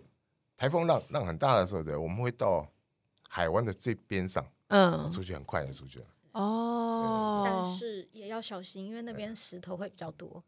[0.61, 2.71] 台风浪浪很大的时候，对，我们会到
[3.27, 6.01] 海湾的最边上嗯，出去，很快就出去。
[6.01, 6.05] 了。
[6.33, 10.45] 哦，但是也要小心，因为那边石头会比较多。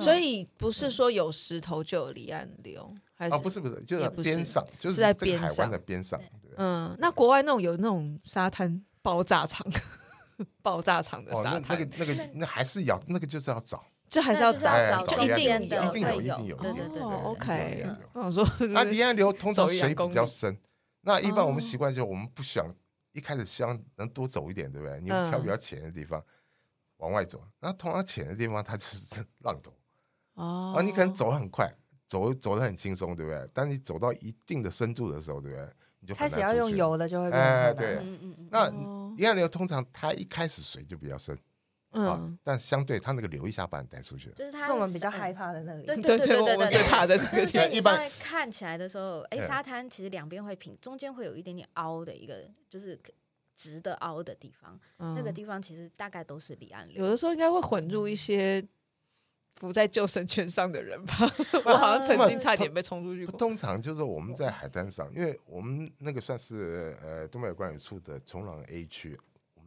[0.00, 3.36] 所以不是说有石头就有离岸流，还是？
[3.36, 6.50] 啊，不是不是，就是边上，就是是在这个海湾边上的边上，对。
[6.56, 9.64] 嗯，那国外那种有那种沙滩爆炸场，
[10.60, 13.80] 爆炸场的哦，沙滩，那那个那个那还是要那个就是要找，
[14.12, 17.86] 就还是要找，找就一定的一定有，一定有，一定有对对对，OK。
[18.12, 20.54] 我想说，那，离岸流通常水比较深，
[21.00, 22.66] 那一般我们哦习惯就我们不想
[23.12, 25.00] 一开始希望能多走一点，对不对？
[25.00, 26.22] 你挑比较浅的地方
[26.98, 29.72] 往外走，那通常浅的地方它就是浪头，
[30.34, 31.74] 哦啊，你可能走很快，
[32.06, 33.48] 走走的很轻松，对不对？
[33.54, 35.66] 但你走到一定的深度的时候，对不对？
[36.00, 36.78] 你就开始要用出去。
[36.78, 38.48] 游的就会哎对很难嗯嗯嗯。
[38.50, 41.34] 那哦离岸流通常它一开始水就比较深
[41.92, 44.30] 啊嗯，，但相对他那个留一下把你带出去。
[44.30, 45.84] 就是他是我们比较害怕的那里。
[45.84, 52.98] 对对对对对最怕的那个所以你一般在看起来的时候，哎，嗯沙滩其实两边会平，中间会有一点点凹的一个，就是
[53.54, 54.78] 直的凹的地方。
[54.98, 57.04] 那个嗯地方其实大概都是离岸流。
[57.04, 58.66] 有的时候应该会混入一些
[59.56, 61.14] 浮在救生圈上的人吧。
[61.64, 63.38] 我好像曾经差点被冲出去过。
[63.38, 69.16] 通常就是我们在海滩上，因为我们那个算是呃东北有关旅处的冲浪 A 区，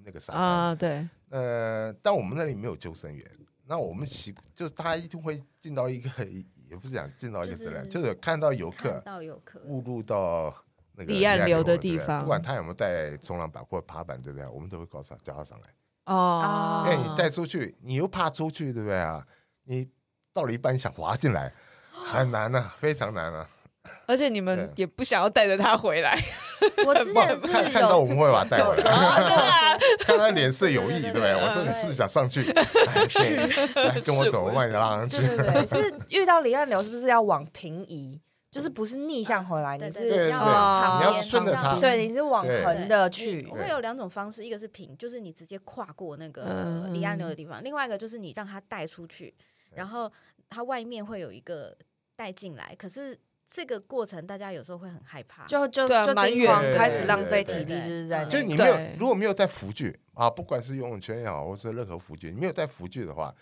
[0.06, 3.26] 那个沙滩，啊，对，呃，但我们那里没有救生员，
[3.66, 6.10] 那我们习就是大家一定会进到一个，
[6.70, 10.54] 也不是讲进到一个自然，就是就是看到游客看到游客，误入到
[10.94, 14.48] 那个离岸流的地方不管他有没有带冲浪板或爬板，对不对？
[14.48, 15.68] 我们都会告诉他叫他上来，
[16.06, 19.26] 哦，因为你带出去，你又怕出去，对不对啊？
[19.64, 19.90] 你
[20.34, 21.52] 到了一半你想滑进来，
[21.92, 23.48] 很难啊，非常难啊。
[24.08, 26.16] 而且你们也不想要带着他回来，
[26.86, 28.92] 我之前 是看看到我有们会把他带回来。
[28.92, 31.34] 啊真的啊看他脸色有意，对不对？
[31.34, 32.50] 我说你是不是想上去？
[32.52, 32.64] 哎
[33.08, 35.68] 对，来跟我走，我把你拉上去对。
[35.68, 38.20] 是遇到离岸流是不是要往平移？
[38.52, 43.46] 就是不是逆向回来，你是要你要顺着它对，你是往横的去。
[43.48, 49.36] 会有两种方式，一个是平，就是你直接跨过那个离岸流的地方；另外一个就是你让它带出去，
[49.74, 50.10] 然后
[50.50, 51.76] 它外面会有一个
[52.16, 52.74] 带进来。
[52.78, 53.20] 可是
[53.56, 63.34] 这个过程大家有时候会很害怕，就就就蛮远开始浪费对体力，对就是在就是你没有对，如果没有带浮具啊，不管是游泳圈也好，或是任何浮具，你没有带浮具的话，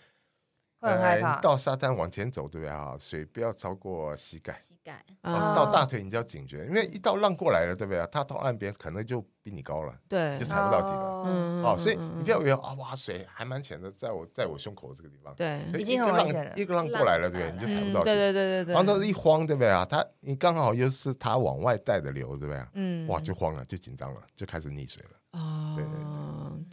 [0.80, 1.40] 会很害呃怕。
[1.40, 2.96] 到沙滩往前走，对不对啊？
[3.00, 5.04] 水不要超过膝盖，膝盖。
[5.22, 8.08] 到大腿你就要警觉，因为一到浪过来了，对不对啊？
[8.10, 10.98] 它到岸边可能就比你高了，对就，踩不到底了。
[10.98, 17.52] 哦嗯哦，所以你不要以为啊，哇，水还蛮浅的，在我在我胸口这个地方，对，已经一个浪很危险了一个浪过来了，对不对？
[17.52, 18.04] 你就踩嗯不到底。
[18.04, 19.86] 对对对对对，然后一慌，对不对啊？
[19.88, 22.68] 他你刚好又是他往外带的流，对不对啊？
[22.74, 25.40] 嗯哇，就慌了，就紧张了，就开始溺水了。
[25.40, 25.92] 哦对对，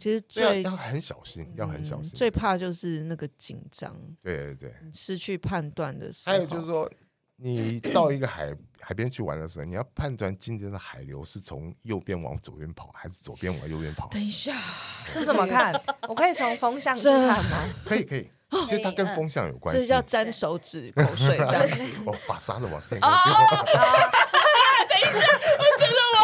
[0.02, 2.10] 其实最要要很小心，要很小心。
[2.12, 6.32] 嗯最怕就是那个紧张，对对对，失去判断的时候。
[6.32, 6.90] 还有就是说，
[7.36, 14.08] 你到一个海海边去玩的时候，你要判断今天的海流是从右边往左边跑，还是左边往右边跑。
[14.08, 14.56] 等一下，
[15.14, 15.72] 是怎么看？
[16.08, 17.68] 我可以从风向去看吗？
[17.86, 18.28] 可以可以，
[18.68, 19.80] 其实它跟风向有关系。
[19.82, 21.74] 这叫沾手指口水这样子。
[22.06, 23.72] 哦，把沙子往身哦上丢。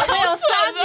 [0.07, 0.77] 没有沙子，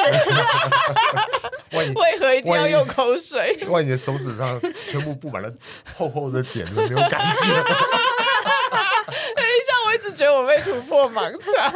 [1.93, 3.59] 万一为何一定要用口水？
[3.69, 5.53] 万一你的手指上全部布满了
[5.97, 7.45] 厚厚的茧子，没有感觉。
[9.37, 11.75] 等一下，我一直觉得我我被突破盲肠。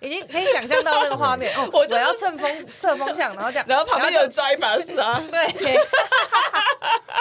[0.00, 1.54] 已经可以想象到那个画面。
[1.56, 5.26] 哦，我要趁风侧风向，然后这样， 然后旁边有抓一把伞。
[5.30, 5.78] 对。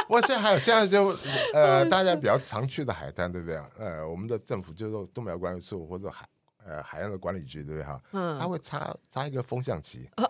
[0.07, 1.15] 我现在还有现在就
[1.53, 3.57] 呃，大家比较常去的海滩，对不对？
[3.79, 6.25] 呃，我们的政府就是说东北管理处或者海。
[6.67, 7.99] 呃，海洋的管理局对不对哈？
[8.13, 10.09] 嗯，他会插插一个风向旗。
[10.17, 10.23] 哦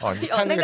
[0.00, 0.62] 哦， 你看那个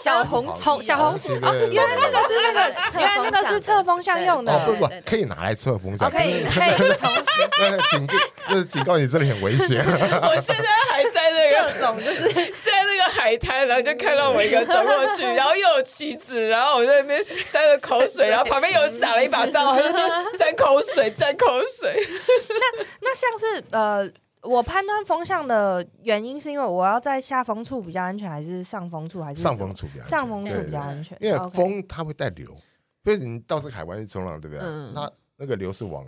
[0.00, 4.66] 小红红小红旗，原来那个是那个，原来那个是测风向用的。
[4.66, 6.10] 不不，可以拿来测风向。
[6.10, 7.24] 可以可以同时。
[7.90, 8.14] 警告，
[8.48, 9.78] 就是警告你这里很危险。
[10.22, 21.96] 我现在还在那个各种，就是在那个海滩，然后就看到我一个走过去，然后又有旗子，然后我在那边沾了口水，然后旁边又撒了一把沙，我在那边沾口水，沾口水。
[22.48, 24.08] 那那像是呃。
[24.42, 31.16] 我判断风向的原因是因为我要在下风处比较安全，还是上风处还是上风处比较上风处比较安全？
[31.20, 32.56] 因为风它会带流，
[33.04, 34.64] 所以你到这个海湾去冲浪，对不对？
[34.64, 36.06] 嗯，那那个流是往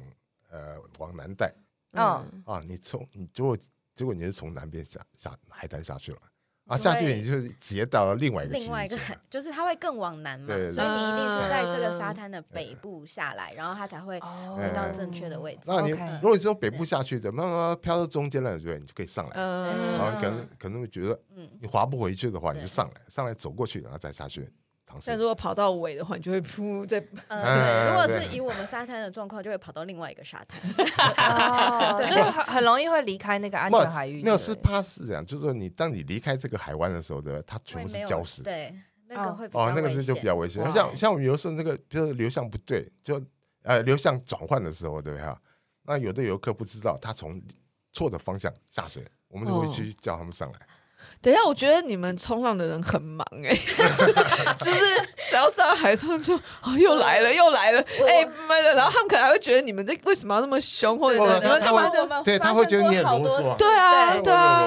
[0.51, 1.53] 呃往南带，
[1.93, 3.57] 嗯啊，你冲你如果
[3.95, 6.19] 结果你是从南边下下海滩下去了。
[6.71, 15.63] 啊，下去你就直接到了另外一个另外一个海，就是它会更往南嘛，所以你一定是在这个沙滩的北部下来，然后它才会回到正确的位置。
[15.65, 19.37] 那你如果你是从北部下去的，慢慢飘到中间了，对，你就可以上来。
[19.37, 21.21] 然后可能可能会觉得，
[21.61, 24.49] 你滑不回去的话，你就上来，上来走过去，然后再下去。
[25.07, 27.03] 但如果跑到尾的话，你就会扑在。
[27.29, 30.61] 呃， 对，如果是以我们沙滩的状况，就会跑到另外一个沙滩。
[31.99, 34.23] 对，就是很很容易会离开那个安全海域。
[34.25, 37.43] 那是怕是这样，就是说你当你离开这个海湾的时候，对吧？
[37.47, 38.43] 它全部是礁石。
[38.43, 38.75] 对，
[39.07, 40.63] 那个会哦，那个是就比较危险。
[40.73, 43.21] 像像我们有时候那个，比如说流向不对，就
[43.63, 45.41] 呃流向转换的时候，对不对哈？
[45.85, 47.41] 那有的游客不知道，他从
[47.93, 50.59] 错的方向下水，我们就会去叫他们上来。
[51.23, 53.55] 等一下，我觉得你们冲浪的人很忙哎，
[54.61, 54.81] 就是
[55.29, 57.81] 只要上海上就哦又来了又来了。
[58.09, 58.27] 哎，
[58.75, 62.23] 然后他们可能还会觉得你们这为什么要那么凶，或者你们干嘛干嘛？
[62.25, 63.57] 对，他会觉得你很啰嗦。
[63.57, 64.60] 对啊，对啊，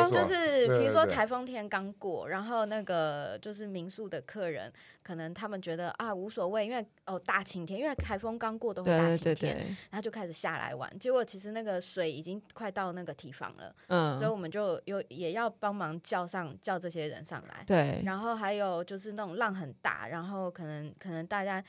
[1.04, 4.72] 说台风天刚过，然后那个就是民宿的客人。
[5.04, 9.58] 可能他们觉得啊无所谓，因为哦大晴天，因为台风刚过都会大晴天，
[9.90, 10.90] 然后就开始下来玩。
[10.98, 17.66] 结果其实那个水已经快到那个堤防了，嗯，所以我们就有也要帮忙叫上叫这些人上来。
[17.68, 21.62] 对，然后还有就是那种浪很大，然后可能可能大家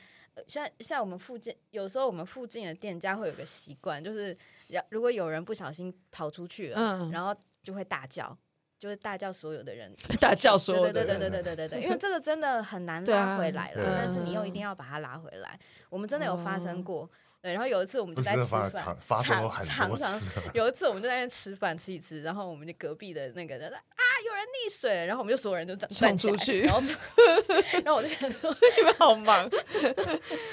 [0.47, 4.37] 像像我们附近，有时候我们附近的店家会有个习惯，就是
[4.87, 8.37] 如果有人不小心跑出去了，嗯，然后就会大叫。
[8.77, 15.59] 就是大叫所有的人， 大叫所有的人，对对对对对对对对，因为这个真的很难拉回来了，但是你又一定要把它拉回来。
[15.89, 17.09] 我们真的有发生过，
[17.41, 18.71] 对，然后有一次我们就在吃饭，
[19.23, 20.19] 常常常
[20.53, 26.81] 有一次我们就在那边吃饭吃一吃，然后我们就隔壁的那个人说啊有人溺水，然后我们就所有人就站出去，然后
[27.83, 29.49] 然后我就想说 你们好忙，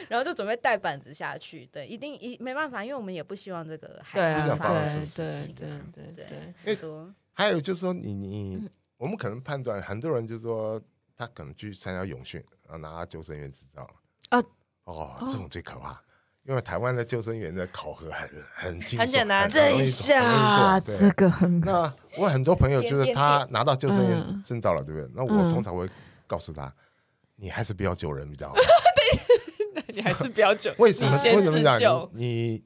[0.09, 6.27] 然后就准备带板子下去，对，一定一没办法，因为我们也不希望这个海发生事情，对对对
[6.65, 7.13] 对，对。
[7.33, 10.81] 还有就是说你，你你我们可能判断，很多人就是说
[11.17, 13.89] 他可能去参加泳训，然后拿救生员执照
[14.31, 14.43] 啊，
[14.85, 16.01] 哦，这种最可怕，
[16.45, 21.61] 因为台湾的救生员的考核很很轻，很简单，这一下这个很。
[21.61, 25.11] 那我很多朋友就是他拿到救生员证照了，对不对？
[25.15, 25.89] 那我通常会
[26.27, 26.73] 告诉他，
[27.37, 28.55] 你还是不要救人比较好。
[29.75, 30.73] 对， 你还是不要救。
[30.79, 31.13] 为什么？
[31.25, 32.65] 为什么讲你？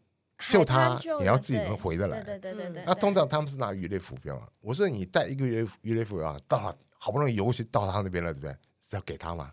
[0.50, 2.22] 救他，你要自己能回得来。
[2.22, 2.82] 对对对对。
[2.86, 4.46] 那通常他们是拿鱼类浮标啊。
[4.60, 8.52] 我说你带一个鱼类鱼类浮标啊，到了好不容易游去到他那边了，对不对？
[8.88, 9.50] 是要给他吗？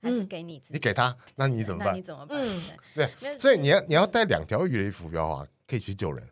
[0.00, 0.62] 还是给你？
[0.68, 1.94] 你给他，那你怎么办？
[1.94, 2.42] 你怎么办？
[2.94, 6.26] 对，所以你要你要带两条鱼类浮标啊，可以去救人。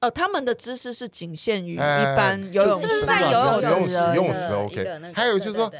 [0.00, 5.12] 哦，他们的知识是仅限于一般游泳，是不是在游泳池游泳池 OK？
[5.14, 5.70] 还有就是说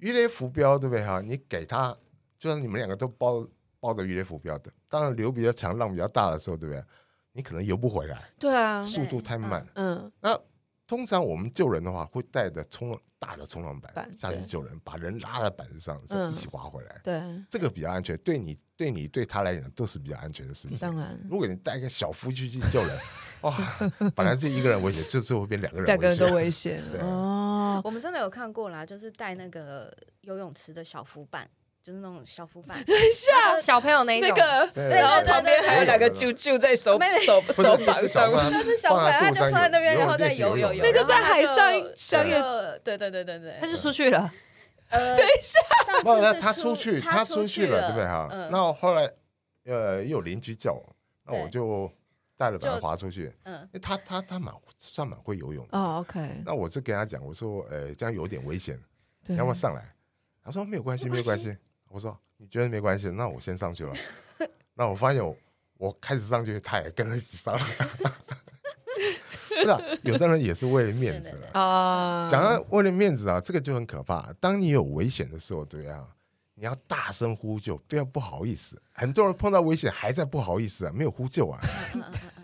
[0.00, 1.20] 鱼雷浮标，对不对哈？
[1.20, 1.96] 你给他，
[2.38, 3.46] 就是你们两个都包。
[3.80, 6.82] 包着鱼雷浮标的，当然流比较强、浪比较大的时候，对不对？
[7.32, 8.28] 你可能游不回来。
[8.38, 9.64] 对啊，速度太慢。
[9.74, 10.38] 嗯，那
[10.86, 17.00] 通常我们救人的话，会带着冲大的冲浪板下去救人，把人拉在板子上，一起划回来。
[17.04, 20.78] 对，这个比较安全，对你、对你、对他来讲都是比较安全的事情。
[20.78, 22.98] 当然，如果你带一个小夫去去救人，
[23.42, 23.56] 哇，
[24.16, 26.82] 本来是一个人危险，这次会变两个人，两个人都危险。
[27.00, 31.48] 哦，我们真的有看过啦，就是带那个游泳池的小浮板。
[31.88, 32.84] 就是那种小浮板，
[33.16, 34.36] 像小朋友那种，
[34.74, 40.84] 然后旁边还有两个啾啾在手手手膀上，就是小朋友他就放在那边，然后在游游游。
[40.84, 42.38] 那个在海上，小野，
[42.84, 44.30] 对对对对对，他就出去了。
[44.90, 45.58] 呃，等一下，
[46.02, 48.28] 不，他他出去，他出去了，对不对哈？
[48.50, 49.10] 那后来，
[49.64, 50.94] 呃，又有邻居叫我，
[51.24, 51.90] 那我就
[52.36, 53.34] 带了把他划出去。
[53.44, 55.78] 嗯，他他他蛮算蛮会游泳的。
[55.78, 56.42] 哦，OK。
[56.44, 58.78] 那我就跟他讲，我说，呃，这样有点危险，
[59.28, 59.82] 要不要上来？
[60.44, 61.56] 他说没有关系，没有关系。
[61.88, 63.94] 我说你觉得没关系，那我先上去了。
[64.74, 65.36] 那我发现我
[65.76, 67.58] 我开始上去，他也跟着一起上。
[69.48, 72.28] 是啊，有的人也是为了面子啊。
[72.30, 74.32] 讲到为了面子啊，这个就很可怕。
[74.38, 76.06] 当你有危险的时候，对啊，
[76.54, 78.80] 你要大声呼救，对啊不好意思。
[78.92, 81.60] 很多人碰到危险还在不好意思啊，没有呼救啊。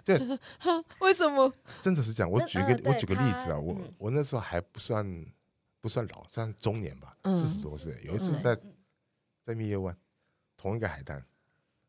[0.05, 0.21] 对，
[0.99, 1.53] 为什么？
[1.81, 2.29] 真的是这样。
[2.29, 5.25] 我举个我举个例子啊，我我那时候还不算
[5.81, 7.97] 不算老，算中年吧，四十多岁。
[8.05, 8.59] 有一次在
[9.45, 9.97] 在蜜月湾，
[10.57, 11.23] 同一个海滩，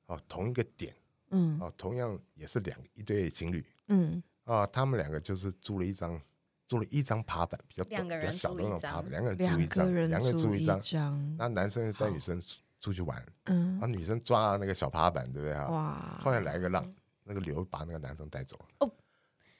[0.07, 0.93] 哦，同一个点。
[1.31, 6.21] 嗯，哦，同样也是两一对情侣，嗯，啊，他们两个就是租了一张，
[6.67, 12.39] 租了一张爬板，比较短、比较小的那种爬板，两个人租一张，两个人租一张，那男生带女生
[12.79, 15.67] 出去玩，嗯，然后女生抓那个小爬板，对不对啊？
[15.67, 16.87] 哇，突然来一个浪，
[17.23, 18.65] 那个流把那个男生带走了。
[18.79, 18.91] 哦，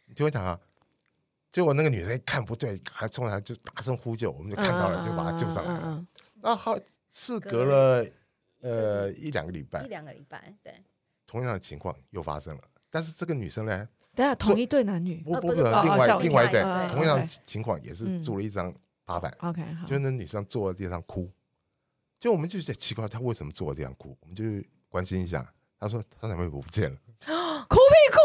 [0.06, 0.58] 你听我讲啊，
[1.52, 6.06] 结果那个女生一看不对，还冲上来就大声呼救，我们就看到了，就把他救上来了。
[6.36, 6.78] 那好，
[7.16, 8.06] 事隔了
[8.62, 10.76] 呃一两个礼拜，一两个礼拜，对。
[11.26, 13.90] 同样的情况又发生了，但是这个女生呢？
[14.14, 16.62] 等下同一对男女，不不不，另外另外一对，
[16.94, 18.74] 同样情况也是租了一张
[19.06, 19.36] 八板。
[19.40, 21.32] OK，就那女生坐在地上哭，
[22.20, 24.44] 就我们就在奇怪她为什么坐在地上哭，我们就
[24.88, 25.46] 关心一下。
[25.80, 26.98] 她说她男朋友不见了，
[27.68, 28.20] 哭屁哭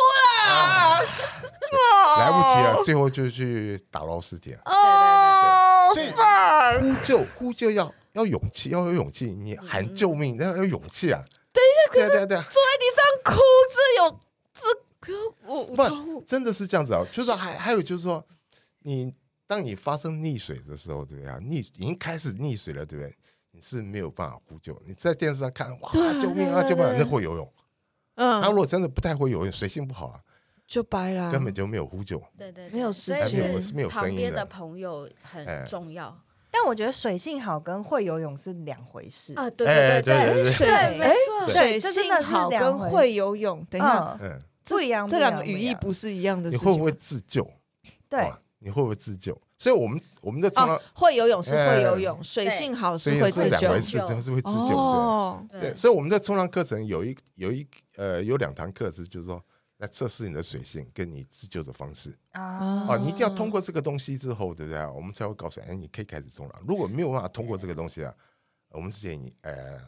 [0.47, 1.01] 了，
[2.18, 4.62] 来不及了，最后就去打捞尸体了。
[4.66, 11.22] 哦，对对对，呼救呼救要要勇气，要有勇气，你喊救命那要有勇气啊。
[11.52, 13.40] 对对对，坐在地上哭，
[13.74, 14.20] 这有
[14.54, 17.04] 这个我不真的是这样子啊？
[17.12, 18.24] 就是还还有就是说，
[18.80, 19.12] 你
[19.46, 21.38] 当你发生溺水的时候，对不对啊？
[21.40, 23.16] 溺已经开始溺水了，对不对？
[23.52, 24.80] 你是没有办法呼救。
[24.86, 25.90] 你在电视上看，哇，
[26.22, 26.84] 救命啊，救命！
[26.96, 27.52] 那会游泳，
[28.14, 30.20] 嗯，他如果真的不太会游泳，水性不好啊，
[30.68, 32.22] 就掰了，根本就没有呼救。
[32.38, 36.16] 对对，没有时间，没有声音的朋友很重要。
[36.51, 39.48] 但我觉得水性好跟会游泳是两回事啊！
[39.51, 41.14] 对对对对，水哎，
[41.48, 44.18] 水性好跟会游泳，等一下，
[44.64, 46.51] 不一样，这两个语义不是一样的。
[46.51, 47.48] 你会不会自救？
[48.09, 49.40] 对，你会不会自救？
[49.57, 55.46] 所以我们我们在冲浪会游泳是会游泳，水性好是会自救，是会自救。
[55.53, 59.42] 对对，所以我们在冲浪课程有一有一呃有两堂课是就是说。
[59.81, 62.87] 来测试你的水性跟你自救的方式啊！
[62.87, 64.87] 哦，你一定要通过这个东西之后，对不对？
[64.89, 66.62] 我们才会告诉你，哎，你可以开始冲浪。
[66.68, 68.14] 如果没有办法通过这个东西啊，
[68.68, 69.81] 我们是建议你，呃，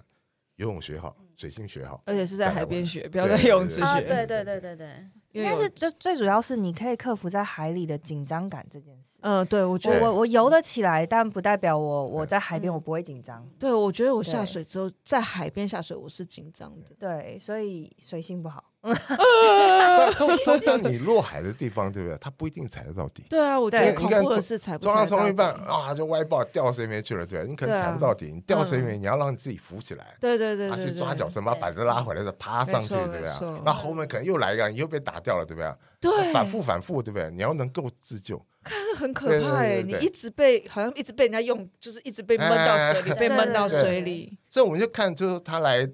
[0.57, 4.01] 游泳学好，水性学好，而且是在海边学，不要在泳池学。
[4.01, 9.19] 对对对对对，应该是最最主要是你可以克服在海里的紧张感这件事。
[9.21, 13.47] 嗯，对，我觉得我我游得起来，但不代表我我在海边我不会紧张。
[13.59, 16.95] 对，我觉得我下水之后在海边下水我是紧张的。
[16.99, 18.72] 对，所以水性不好。
[20.19, 22.19] 通 通常你落海的地方，对不对？
[22.19, 23.25] 他不一定踩得到底。
[23.31, 24.87] 对啊，我觉得恐怖的是踩不。
[25.07, 28.33] 冲一半啊，就歪爆掉水里面去了，对，你可能踩不到底。
[28.33, 30.17] 你掉水里面，你要让你自己浮起来。
[30.21, 33.31] 对对对，他去抓脚绳，把板子拉回来，再爬上去，对不对？
[33.65, 35.73] 那后面可能又来一个，你又被打掉了，对不对？
[36.01, 37.31] 对，反复反复，对不对？
[37.31, 38.45] 你要能够自救。
[38.65, 44.39] 看很可怕哎，你一直被好像一直被人家用，就是一直被闷到水里，被闷到水里。
[44.49, 45.89] 所以我们就看，就是他来。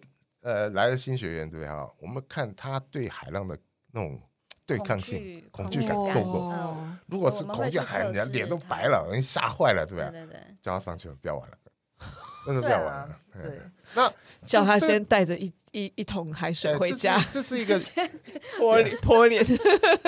[0.48, 3.54] 呃，来了新学员对哈，我们看他对海浪的
[3.92, 4.18] 那种
[4.64, 6.76] 对抗性、恐惧感够不够？
[7.06, 10.40] 如果是恐惧海，人家脸都白了，人吓坏了，对不对？
[10.62, 11.58] 叫他上去了，不要玩了，
[12.46, 13.20] 真的不要玩了。
[13.34, 13.60] 对，
[13.94, 14.10] 那
[14.42, 17.22] 叫他先带着一一一桶海水回家。
[17.30, 17.78] 这是一个
[18.56, 19.44] 泼脸泼脸，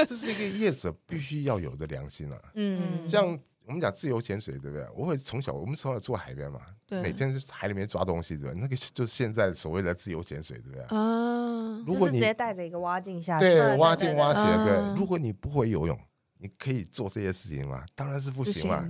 [0.09, 2.41] 这是一个业者必须要有的良心啊。
[2.55, 3.39] 嗯，像。
[3.71, 4.85] 我们讲自由潜水，对不对？
[4.97, 8.59] 我会从小，我们从小住海边嘛，每天海里面抓东西，对吧？
[8.61, 10.83] 那个就是现在所谓的自由潜水，对不对？
[10.87, 14.97] 啊，如果你直接带着一个蛙镜下去，对，蛙镜蛙鞋，对。
[14.97, 15.97] 如果你不会游泳，
[16.39, 17.85] 你可以做这些事情吗？
[17.95, 18.85] 当然是不行嘛。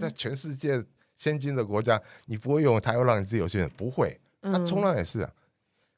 [0.00, 0.84] 在全世界
[1.16, 4.20] 先进的国家，你不会游泳，他要让你自由潜水，不会。
[4.40, 5.30] 那冲浪也是啊，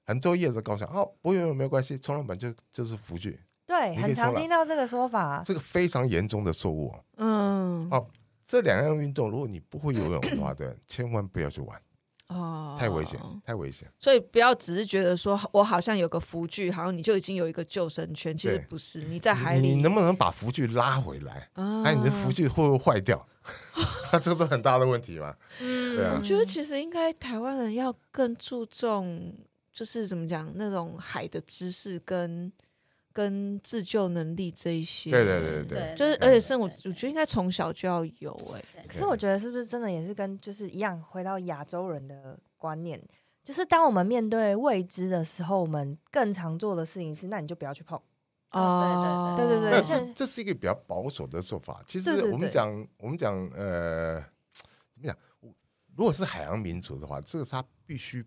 [0.05, 3.41] 很多业者告诉哦，不会游泳没有关系，冲浪板就就是浮具。
[3.66, 6.95] 对，很常听到这个说法，这个非常严重的错误。
[7.16, 8.07] 嗯，哦。
[8.47, 11.80] 这两样运动，如果你不会游泳的话， 对，千万不要去玩
[12.28, 13.88] 哦，太危险，太危险。
[13.99, 19.03] 所以不要只是觉得说我好像有个浮具，好像你就已经有一个救生圈，其实不是。
[19.03, 21.49] 你在海里，你能不能把浮具拉回来？
[21.55, 23.26] 哎，你的浮具会不会坏掉？
[24.22, 25.36] 这个是很大的问题嘛。
[25.61, 26.16] 嗯，对啊。
[26.16, 29.34] 我觉得其实应该台湾人要更注重，
[29.72, 32.53] 就是怎么讲那种海的知识跟。
[33.17, 38.62] 跟自救能力这一些，对对对对，就是而且是我我觉得应该从小就要有哎。
[38.87, 43.01] 可是我觉得是不是真的也是跟就是一样，回到亚洲人的观念，
[43.43, 47.99] 就是当我们面对未知的时候，我们更常做的事情是，那你就不要去碰。
[48.51, 51.81] 哦，对对对对，这这是一个比较保守的做法。
[51.87, 54.21] 其实我们讲我们讲呃，
[54.93, 55.17] 怎么讲？
[55.97, 58.23] 如果是海洋民族的话，这个他必须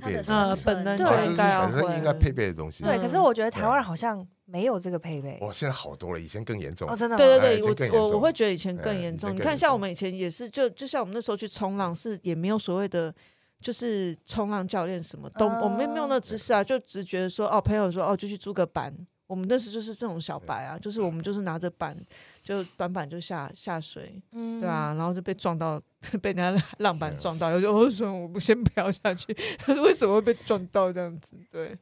[0.00, 2.82] 配备的呃本能对，本身应该配备的东西。
[2.82, 5.38] 对，可是我觉得台湾人好像没有这个配备。
[5.40, 6.88] 哇，现在好多了，以前更严重。
[6.88, 7.16] 哦，真的。
[7.16, 9.34] 对对对，我我我会觉得以前更严重。
[9.34, 13.14] 你看，像我们以前也是，就就像我们那时候去冲浪，是也没有所谓的，
[13.60, 18.94] 就是冲浪教练什么都，我们没有那知识啊，就只觉得说，哦，朋友说，哦，就去租个板。
[19.26, 21.96] 我们那时就是这种小白啊，就是我们就是拿着板，
[22.42, 25.80] 就短板就下下水，嗯，对啊，然后就被撞到，
[26.20, 31.36] 被人家浪板撞到，我就 我说我不先不要下去，他 说为什么会被撞到这样子？
[31.52, 31.78] 对，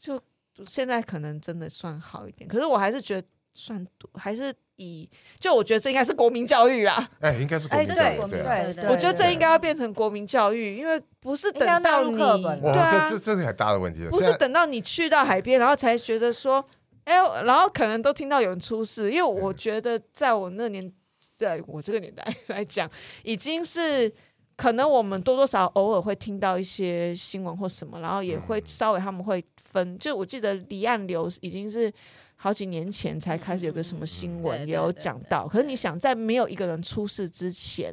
[0.00, 0.20] 就
[0.68, 16.64] 现在可能真的算好一点，可是我还是觉得算还是以，就我觉得这应该是国民教育啦，哎，应该是国民教育，对对对，我觉得这应该要变成国民教育，因为不是等到你，对啊，这这是很大的问题，不是等到你去到海边，然后才觉得说。
[17.04, 20.92] 哎，然后可能都听到有人出事，因为我觉得在我那年，
[21.34, 22.88] 在我这个年代来讲，
[23.24, 24.12] 已经是
[24.56, 29.98] 可能我们多多少少偶尔会听到一些新闻或什么，然后也会稍微他们会分。
[29.98, 31.92] 就我记得离岸流已经是
[32.36, 35.48] 好几年前才开始有个什么新闻也有讲到。
[35.48, 37.92] 可是你想，在没有一个人出事之前，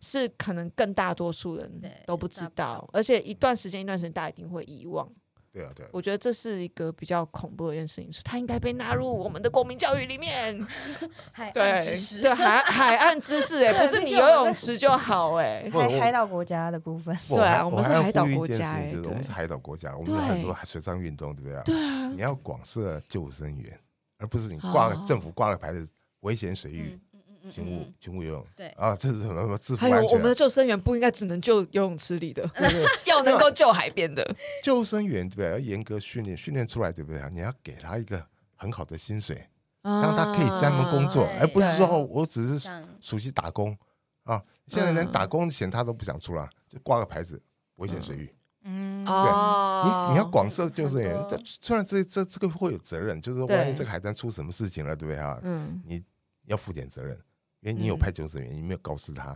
[0.00, 5.10] 是可能更大多数人都不知道，而且一段时间一段时间大家一定会遗忘。
[5.54, 10.60] 对啊，对啊，我觉得这是一个比较恐怖的一件事情，它应该被纳入我们的国民教育里面。
[11.30, 21.62] 海岸知识， 对海海岸知识，哎，不是你游泳池就好，哎，海海岛国家的部分，对啊，我们是海岛国家，哎，我们是海岛国家，我们有很多水上运动，对不对啊？
[21.64, 23.78] 对啊，你要广设救生员，
[24.18, 25.86] 而不是你挂政府挂了牌子
[26.20, 26.98] 危险水域。
[27.50, 28.46] 请勿，请勿游泳。
[28.56, 32.48] 对啊，这是什么什么自还有我们的救生员不应该只能救游泳池里的，
[33.06, 34.24] 要能够救海边的
[34.62, 35.50] 救生员，对不对？
[35.50, 37.22] 要严格训练，训练出来，对不对？
[37.30, 38.24] 你要给他一个
[38.54, 39.46] 很好的薪水，
[39.82, 42.70] 让他可以专门工作，而不是说我只是
[43.00, 43.76] 暑期打工
[44.22, 44.42] 啊。
[44.66, 47.40] 现在连打工钱他都不想出了，就挂个牌子，
[47.76, 48.34] 危险水域。
[48.66, 49.12] 嗯，对，
[49.84, 55.38] 你你要广设救生员，这虽然这这这个会有责任，就是万一这个海滩出什么事情了，对不对啊？
[55.42, 56.02] 嗯，你
[56.46, 57.18] 要负点责任。
[57.64, 59.34] 因为你有派救生员，你没有告诉他，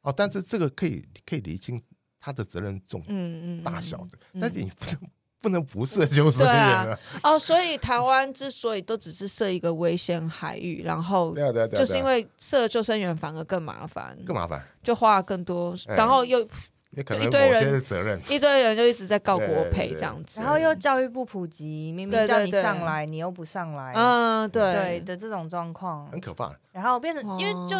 [0.00, 1.80] 哦，但是这个可以可以厘清
[2.18, 5.10] 他的责任重嗯嗯大小的，但是你不能
[5.42, 6.98] 不能不设救生员啊。
[7.22, 11.36] 哦，所以台湾之所以都只是设一个危险海域，然后
[11.70, 16.48] 就是因为设救生员反而更麻烦，更麻烦，就花更多，然后又。
[16.92, 26.54] 一堆人责任，一堆人就一直在告国赔这样子，然后又教育不普及，明明叫你上来，你又不上来，嗯，对对的这种状况很可怕。
[26.72, 27.76] 然后变成，因为救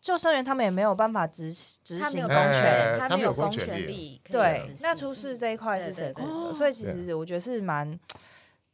[0.00, 1.52] 救生员他们也没有办法执
[1.82, 4.20] 执行公权，他没有公权力。
[4.30, 6.54] 对，那出事这一块是谁负责？
[6.58, 7.98] 所以其实我觉得是蛮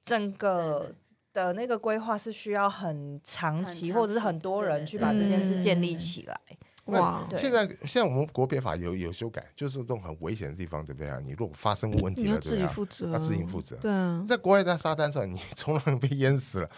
[0.02, 0.92] 整个
[1.32, 6.38] 的那个规划是需要很长期，或者是很多人去把这件事建立起来。
[6.86, 7.26] 哇！
[7.36, 11.18] 现在现在我们国别法有有修改，就是这种很危险的地方，对不对啊？
[11.24, 12.50] 你如果发生问题了，对不对？
[12.50, 13.76] 要自己负责，要自己负责。
[13.76, 16.70] 对啊，在国外在沙滩上，你 冲浪被淹死了，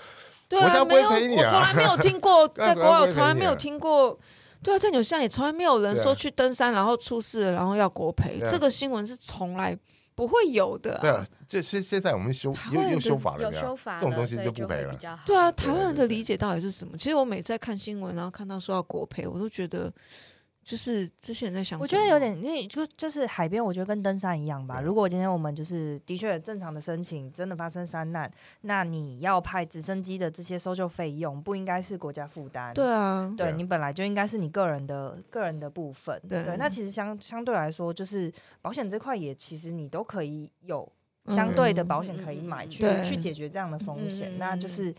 [0.49, 4.19] 对啊，没有，我从来没有听过，在国外我从来没有听过。
[4.63, 9.77] 对啊，在纽西兰也从来没有人说去登山然后出事了，然后要国赔，这个新闻是从来
[10.19, 10.99] 不会有的。
[11.01, 14.93] 对啊，这现现在我们修又又修法了，有修法，这种东西就不赔了。
[15.25, 16.99] 对啊，台湾人的理解到底是什么？
[16.99, 19.93] 其实我每次在看新闻，然后看到说要国赔，我都觉得。
[20.69, 24.83] 就是之前在想，我觉得有点，那就就是海边，我觉得跟登山一样吧。
[24.83, 32.75] 如果今天我们就是的确正常的申请，真的发生山难，那你要派直升机的这些搜救费用，不应该是国家负担。
[32.75, 36.21] 对啊，对你本来就应该是你个人的个人的部分。
[36.29, 40.87] 对，那其实相相对来说，就是保险这块也其实你都可以有
[41.29, 44.95] 相对的保险可以买去去解决这样的风险，那就是。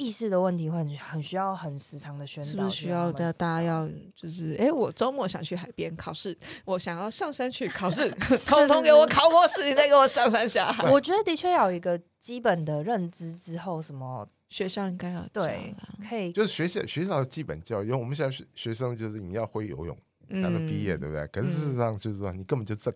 [0.00, 3.30] 意识的问题会很很需要很时常的宣导，是不是需要的？
[3.34, 3.86] 大家要
[4.16, 6.34] 就是，哎、欸，我周末想去海边考试，
[6.64, 8.10] 我想要上山去考试，
[8.48, 10.82] 统统给我考过试，你再给我上山下海。
[10.90, 15.74] 我觉得的确要有一个基本的认知之后，什么 学校应该要对，
[16.08, 19.94] 可以就是学校学校的基本教育，因为我们现在学学生就是你要会游泳
[20.30, 21.26] 才能毕业，对不对？
[21.26, 22.90] 可是事实上就是说，你根本就在。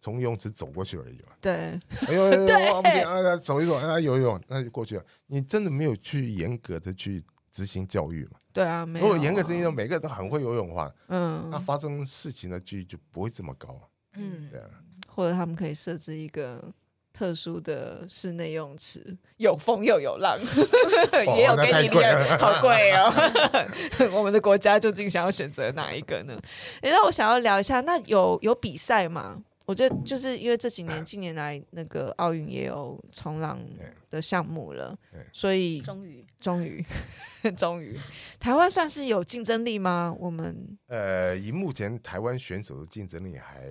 [0.00, 1.32] 从游泳池走过去而已嘛。
[1.40, 1.52] 对，
[2.06, 2.68] 哎呦，对
[3.02, 5.04] 啊，走一走，啊，游泳，那就过去了。
[5.26, 8.38] 你真的没有去严格的去执行教育嘛？
[8.52, 9.06] 对啊，没有。
[9.06, 13.80] 如果严格执行，每个人都很会游泳的话，嗯，那发生事情的几率就不会这么高。
[14.14, 14.66] 嗯，对啊。
[15.08, 16.72] 或者他们可以设置一个
[17.12, 20.38] 特殊的室内游泳池，有风又有浪，
[21.36, 23.12] 也有给你练，好贵哦。
[24.14, 26.40] 我们的国家究竟想要选择哪一个呢？
[26.82, 29.42] 哎，那我想要聊一下，那有有比赛吗？
[29.68, 33.60] 我觉得就是因为这几年近年来那个奥运也有冲浪
[34.08, 34.98] 的项目了，
[35.30, 36.82] 所以终于终于
[37.54, 37.94] 终于
[38.40, 40.16] 台湾算是有竞争力吗？
[40.18, 43.70] 我们呃，以目前台湾选手的竞争力还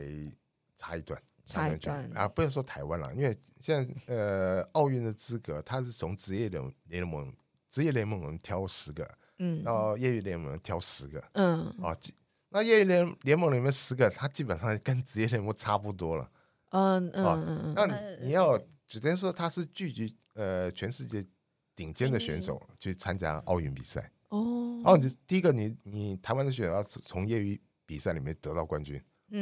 [0.78, 7.34] 差一段，差一段啊，不要说台湾了，因为现在呃奥运的资格，它是从职业联联盟
[7.72, 11.98] 职业联盟挑十个，嗯，然后业余联盟挑十个，嗯，啊，
[12.58, 16.28] 那业余联联盟里面十个，他基本上跟职业联盟差不多了，
[16.72, 21.24] 嗯嗯嗯嗯，那你你要只能说他是聚集呃全世界
[21.76, 28.99] 顶尖的选手去参加奥运比赛，哦，哦，你第一个你你台湾的选手要从业余比赛里面得到冠军。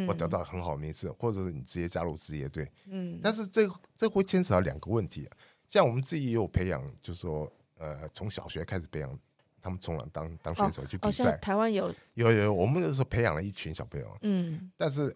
[0.07, 2.67] 我得到很好的名次，或者是你直接加入职业队。
[2.87, 5.37] 嗯，但是这这会牵扯到两个问题啊。
[5.69, 9.19] 像我们自己也有培养，就是说，呃，从小学开始培养
[9.65, 11.35] 他们冲浪当当选手去比赛。
[11.37, 14.15] 台湾有有有，我们那时候培养了一群小朋友。
[14.21, 15.11] 嗯，但是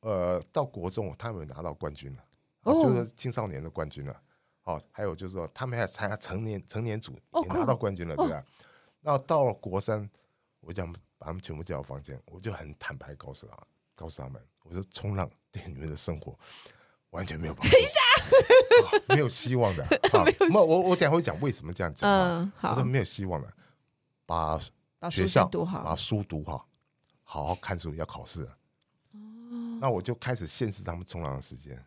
[0.00, 2.22] 呃，到国中他们拿到冠军了，
[2.64, 4.14] 就是青少年的冠军了。
[4.64, 8.44] 哦，还有就是说，他们还参加成年成年组也拿到冠军了，对吧？
[9.00, 10.06] 那到了国三，
[10.60, 13.56] 我讲把他们全部叫到房间，我就很坦白告诉他。
[13.94, 16.38] 告诉他们，我说冲浪对你们的生活
[17.10, 18.00] 完全没有帮助，等一下、
[18.84, 19.84] 哦，没有希望的。
[20.12, 20.24] 好，
[20.54, 22.08] 我我我等下会讲为什么这样讲。
[22.08, 23.52] 嗯，好，我说没有希望的，
[24.28, 24.60] 把
[25.10, 26.68] 学校把书读好，把书读好，
[27.24, 28.50] 好好看书，要考试了。
[29.12, 29.18] 哦，
[29.80, 31.82] 那我就开始限制他们冲浪的时间，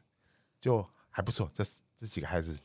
[0.60, 1.48] 就还不错。
[1.54, 1.64] 这
[1.96, 2.58] 这几个孩子，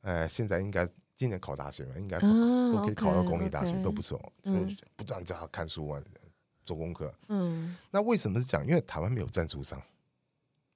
[0.00, 0.84] 呃，现在应该
[1.16, 4.20] 今年考大学了，应该都，可以考到公立大学，嗯、都不错。
[4.42, 6.02] 嗯，不断叫他看书啊。
[6.66, 8.66] 做功课，嗯，那为什么是讲？
[8.66, 9.78] 因为台湾没有赞助商，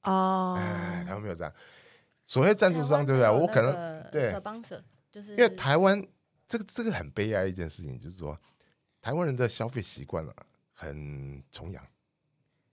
[0.03, 1.51] 哦，哎，台湾没有赞，
[2.27, 3.31] 所谓赞助商对不对？
[3.31, 3.73] 我可能
[4.11, 4.31] 对，
[5.11, 6.07] 就是因为台湾
[6.49, 8.37] 这个这个很悲哀一件事情，就是说
[9.01, 10.35] 台湾人的消费习惯了
[10.73, 11.87] 很崇洋，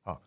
[0.03, 0.17] 啊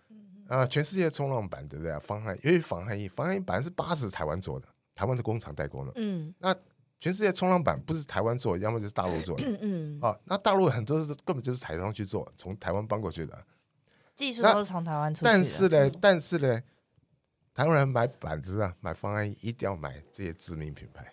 [0.49, 1.99] 啊，全世界冲浪板对不对？
[2.01, 6.55] 防寒，因为防寒衣，防寒衣本来是八十台湾做的，台湾的工厂代工的，嗯，那。
[7.01, 9.47] 全世界冲浪板不是台湾做，要么就是大陆做的。
[9.47, 10.01] 嗯嗯。
[10.01, 13.41] 啊，那大陆很多是根本就是台商去做，从台湾搬过去的。
[14.17, 15.31] 技术都是从台湾出去的。
[15.31, 16.61] 但是呢，嗯、但是呢，
[17.55, 21.07] 台湾人买板子啊，买方案一定要买这些知名品牌。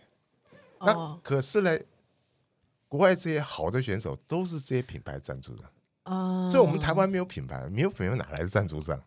[0.80, 1.78] 哦、那可是呢，
[2.88, 5.64] 国外这些好的选手都是这些品牌赞助的。
[6.06, 6.50] 哦。
[6.52, 9.00] 所以我们台湾没有品牌，没有品牌哪来的赞助商？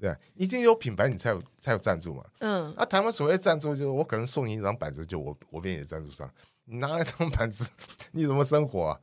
[0.00, 2.24] 对，一定有品牌，你才有才有赞助嘛。
[2.38, 6.30] 嗯，那台湾所谓赞助，就是我可能送你一张板子，就我我变你的赞助商。
[6.66, 7.68] 你拿了一张板子，
[8.12, 9.00] 你怎么生活啊？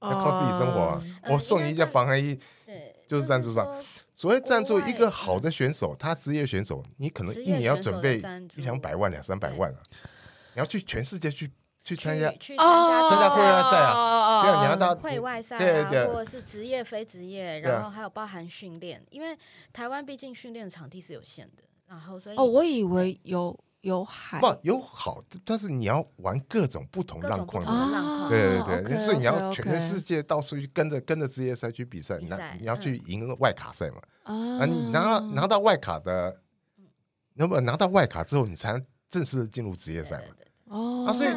[0.00, 1.04] 要靠自己生活啊。
[1.28, 3.66] 我送你一件防寒衣，对，就是赞助商。
[4.16, 8.16] 所谓赞助，一个好的选手，他职业选手，你可能一年要准备
[8.56, 9.78] 一两百万、两三百万啊。
[10.54, 11.50] 你要去全世界去。
[11.88, 19.34] 去参加去参加参加会外赛啊，对啊，你要到会外赛啊，或者是职业非职业，然后还有包含训练，因为
[19.72, 24.38] 台湾毕竟训练的场地是有限的，然后所以哦，我以为有有海。
[24.38, 27.64] 不有好，但是你要玩各种不同浪况。
[27.64, 32.30] 的，对对对，所以你要全世界到处去跟着跟着职业赛去比赛，你
[32.60, 34.02] 你要去赢外卡赛嘛。
[34.24, 36.42] 啊，你拿拿到外卡的，
[37.32, 40.24] 那么拿到外卡之后，你才能正式进入职业赛嘛。
[40.66, 41.06] 哦。
[41.08, 41.30] 啊，所以。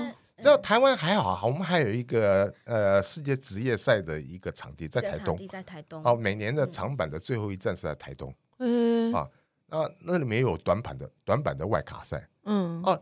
[0.43, 6.03] 那台湾还好啊，我们还有一个呃世界职业赛的一个场地在台东，在台东。
[6.03, 8.33] 哦，每年的长板的最后一站是在台东。
[8.57, 9.13] 嗯。
[9.13, 9.29] 啊，
[9.67, 12.27] 那那里面有短板的短板的外卡赛。
[12.43, 12.81] 嗯。
[12.83, 13.01] 哦，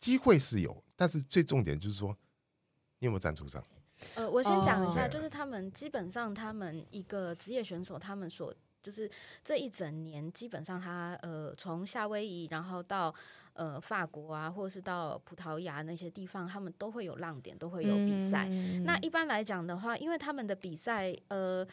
[0.00, 2.16] 机会是有，但是最重点就是说，
[2.98, 3.62] 你有没有赞助商？
[4.14, 9.10] 呃，我先讲一下，就是他们基本上他们一个职业选手，他们所就是
[9.44, 13.14] 这一整年基本上他呃从夏威夷然后到。
[13.56, 18.46] 呃，法国啊，或者是到葡萄牙那些地方，他们都会有浪点，都会有比赛。
[18.48, 21.66] 嗯、那一般来讲的话，因为他们的比赛，呃，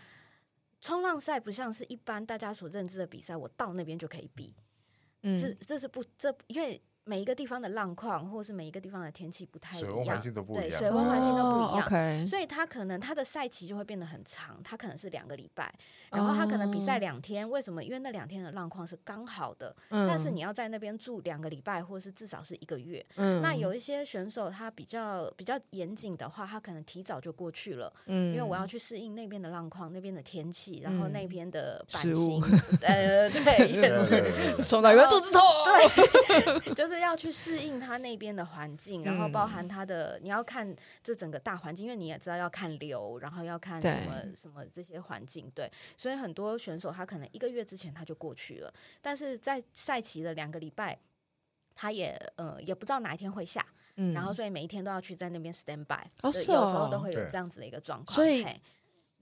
[0.81, 4.53] 冲浪赛不像是一般大家所认知的比赛，我到那边就可以比。
[5.21, 6.81] 嗯，是这是不这因为。
[7.05, 10.43] 每一个地方的浪况，或者是每一个地方的天气不太一样，水温环境都。
[10.43, 15.73] 不一样，对，水温环境都不一样，所以它可能它的赛期就会变得很长，它可能是两个礼拜，
[16.11, 17.83] 然后它可能比赛两天，为什么？
[17.83, 23.05] 因为那两天的浪况是刚好的，但是你要在那边住两个礼拜，或者是至少是一个月。
[23.41, 32.41] 那有一些选手他比较比较严谨的话，他可能提早就过去了，因为我要去适应那边的浪况、那边的天气，然后那边的版型，
[32.81, 36.92] 呃，对，也是，冲到一半肚子痛，对， 就是。
[36.93, 50.97] 是要去适应他那边的环境，然后包含他的，你要看这整个大环境，因为你也知道要看流，然后要看什么什么这些环境，对，所以很多选手他可能一个月之前他就过去了，但是在赛期的两个礼拜，
[51.73, 53.65] 他也呃也不知道哪一天会下，
[53.95, 58.45] 嗯，然后所以每一天都要去在那边 stand by，有时候都会有这样子的一个状况，所以。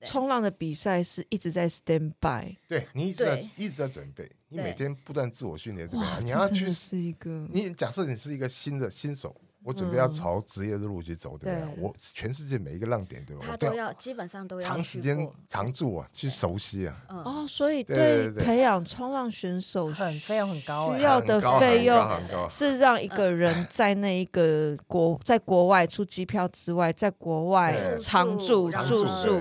[0.06, 11.84] 冲浪的比赛是一直在 stand by，对，你一直在一直在准备，你每天不断自我训练，这个你要去是一个，你假设你是一个新的新手，我准备要朝职业的路去走，对不对？
[11.84, 13.46] 我全世界每一个浪点，对吧？
[13.48, 16.98] 他都要基本上都要长时间常驻啊，去熟悉啊。
[17.10, 29.40] 哦，所以对培养冲浪选手很费用很高，需要的费用是让一个人在那一个国在国外出机票之外，在国外常住住宿，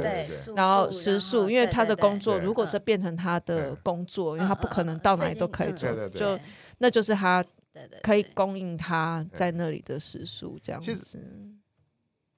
[0.54, 6.38] 然后食宿，因为他的工作如果这变成他的工作，因为他不可能到哪里都可以做，就
[6.76, 7.42] 那就是他。
[7.72, 11.24] 对对，可以供应他在那里的食宿，这样子。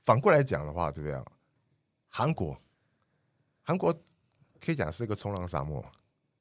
[0.04, 1.18] 反过来讲的话，对不对？
[2.08, 2.56] 韩国，
[3.62, 3.92] 韩国
[4.60, 5.82] 可以讲是一个冲浪沙漠。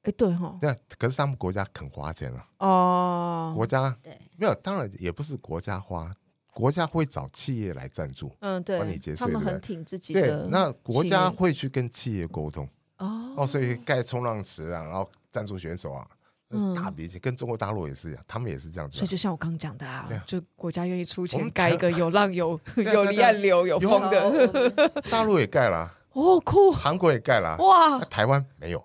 [0.02, 0.58] 哎，对哈。
[0.60, 2.46] 对，可是他们国家肯花钱了。
[2.58, 3.54] 哦。
[3.56, 6.14] 国家对，没有，当然也不是国家花，
[6.52, 8.34] 国家会找企业来赞助。
[8.40, 8.78] 嗯，对。
[8.78, 10.20] 帮你节税，他们很挺自己的。
[10.42, 12.68] 对，那国家会去跟企业沟通。
[12.98, 13.34] 哦。
[13.38, 16.06] 哦，所以盖冲浪池啊，然后赞助选手啊。
[16.74, 18.98] 大比起跟中国大陆也是一样，他们也是这样子。
[18.98, 28.84] 所以就像我刚讲的啊，就国家愿意出钱盖一个有浪有 有离岸流有风的， 大陆也盖了，哦酷，韩国也盖了，哇，台湾没有。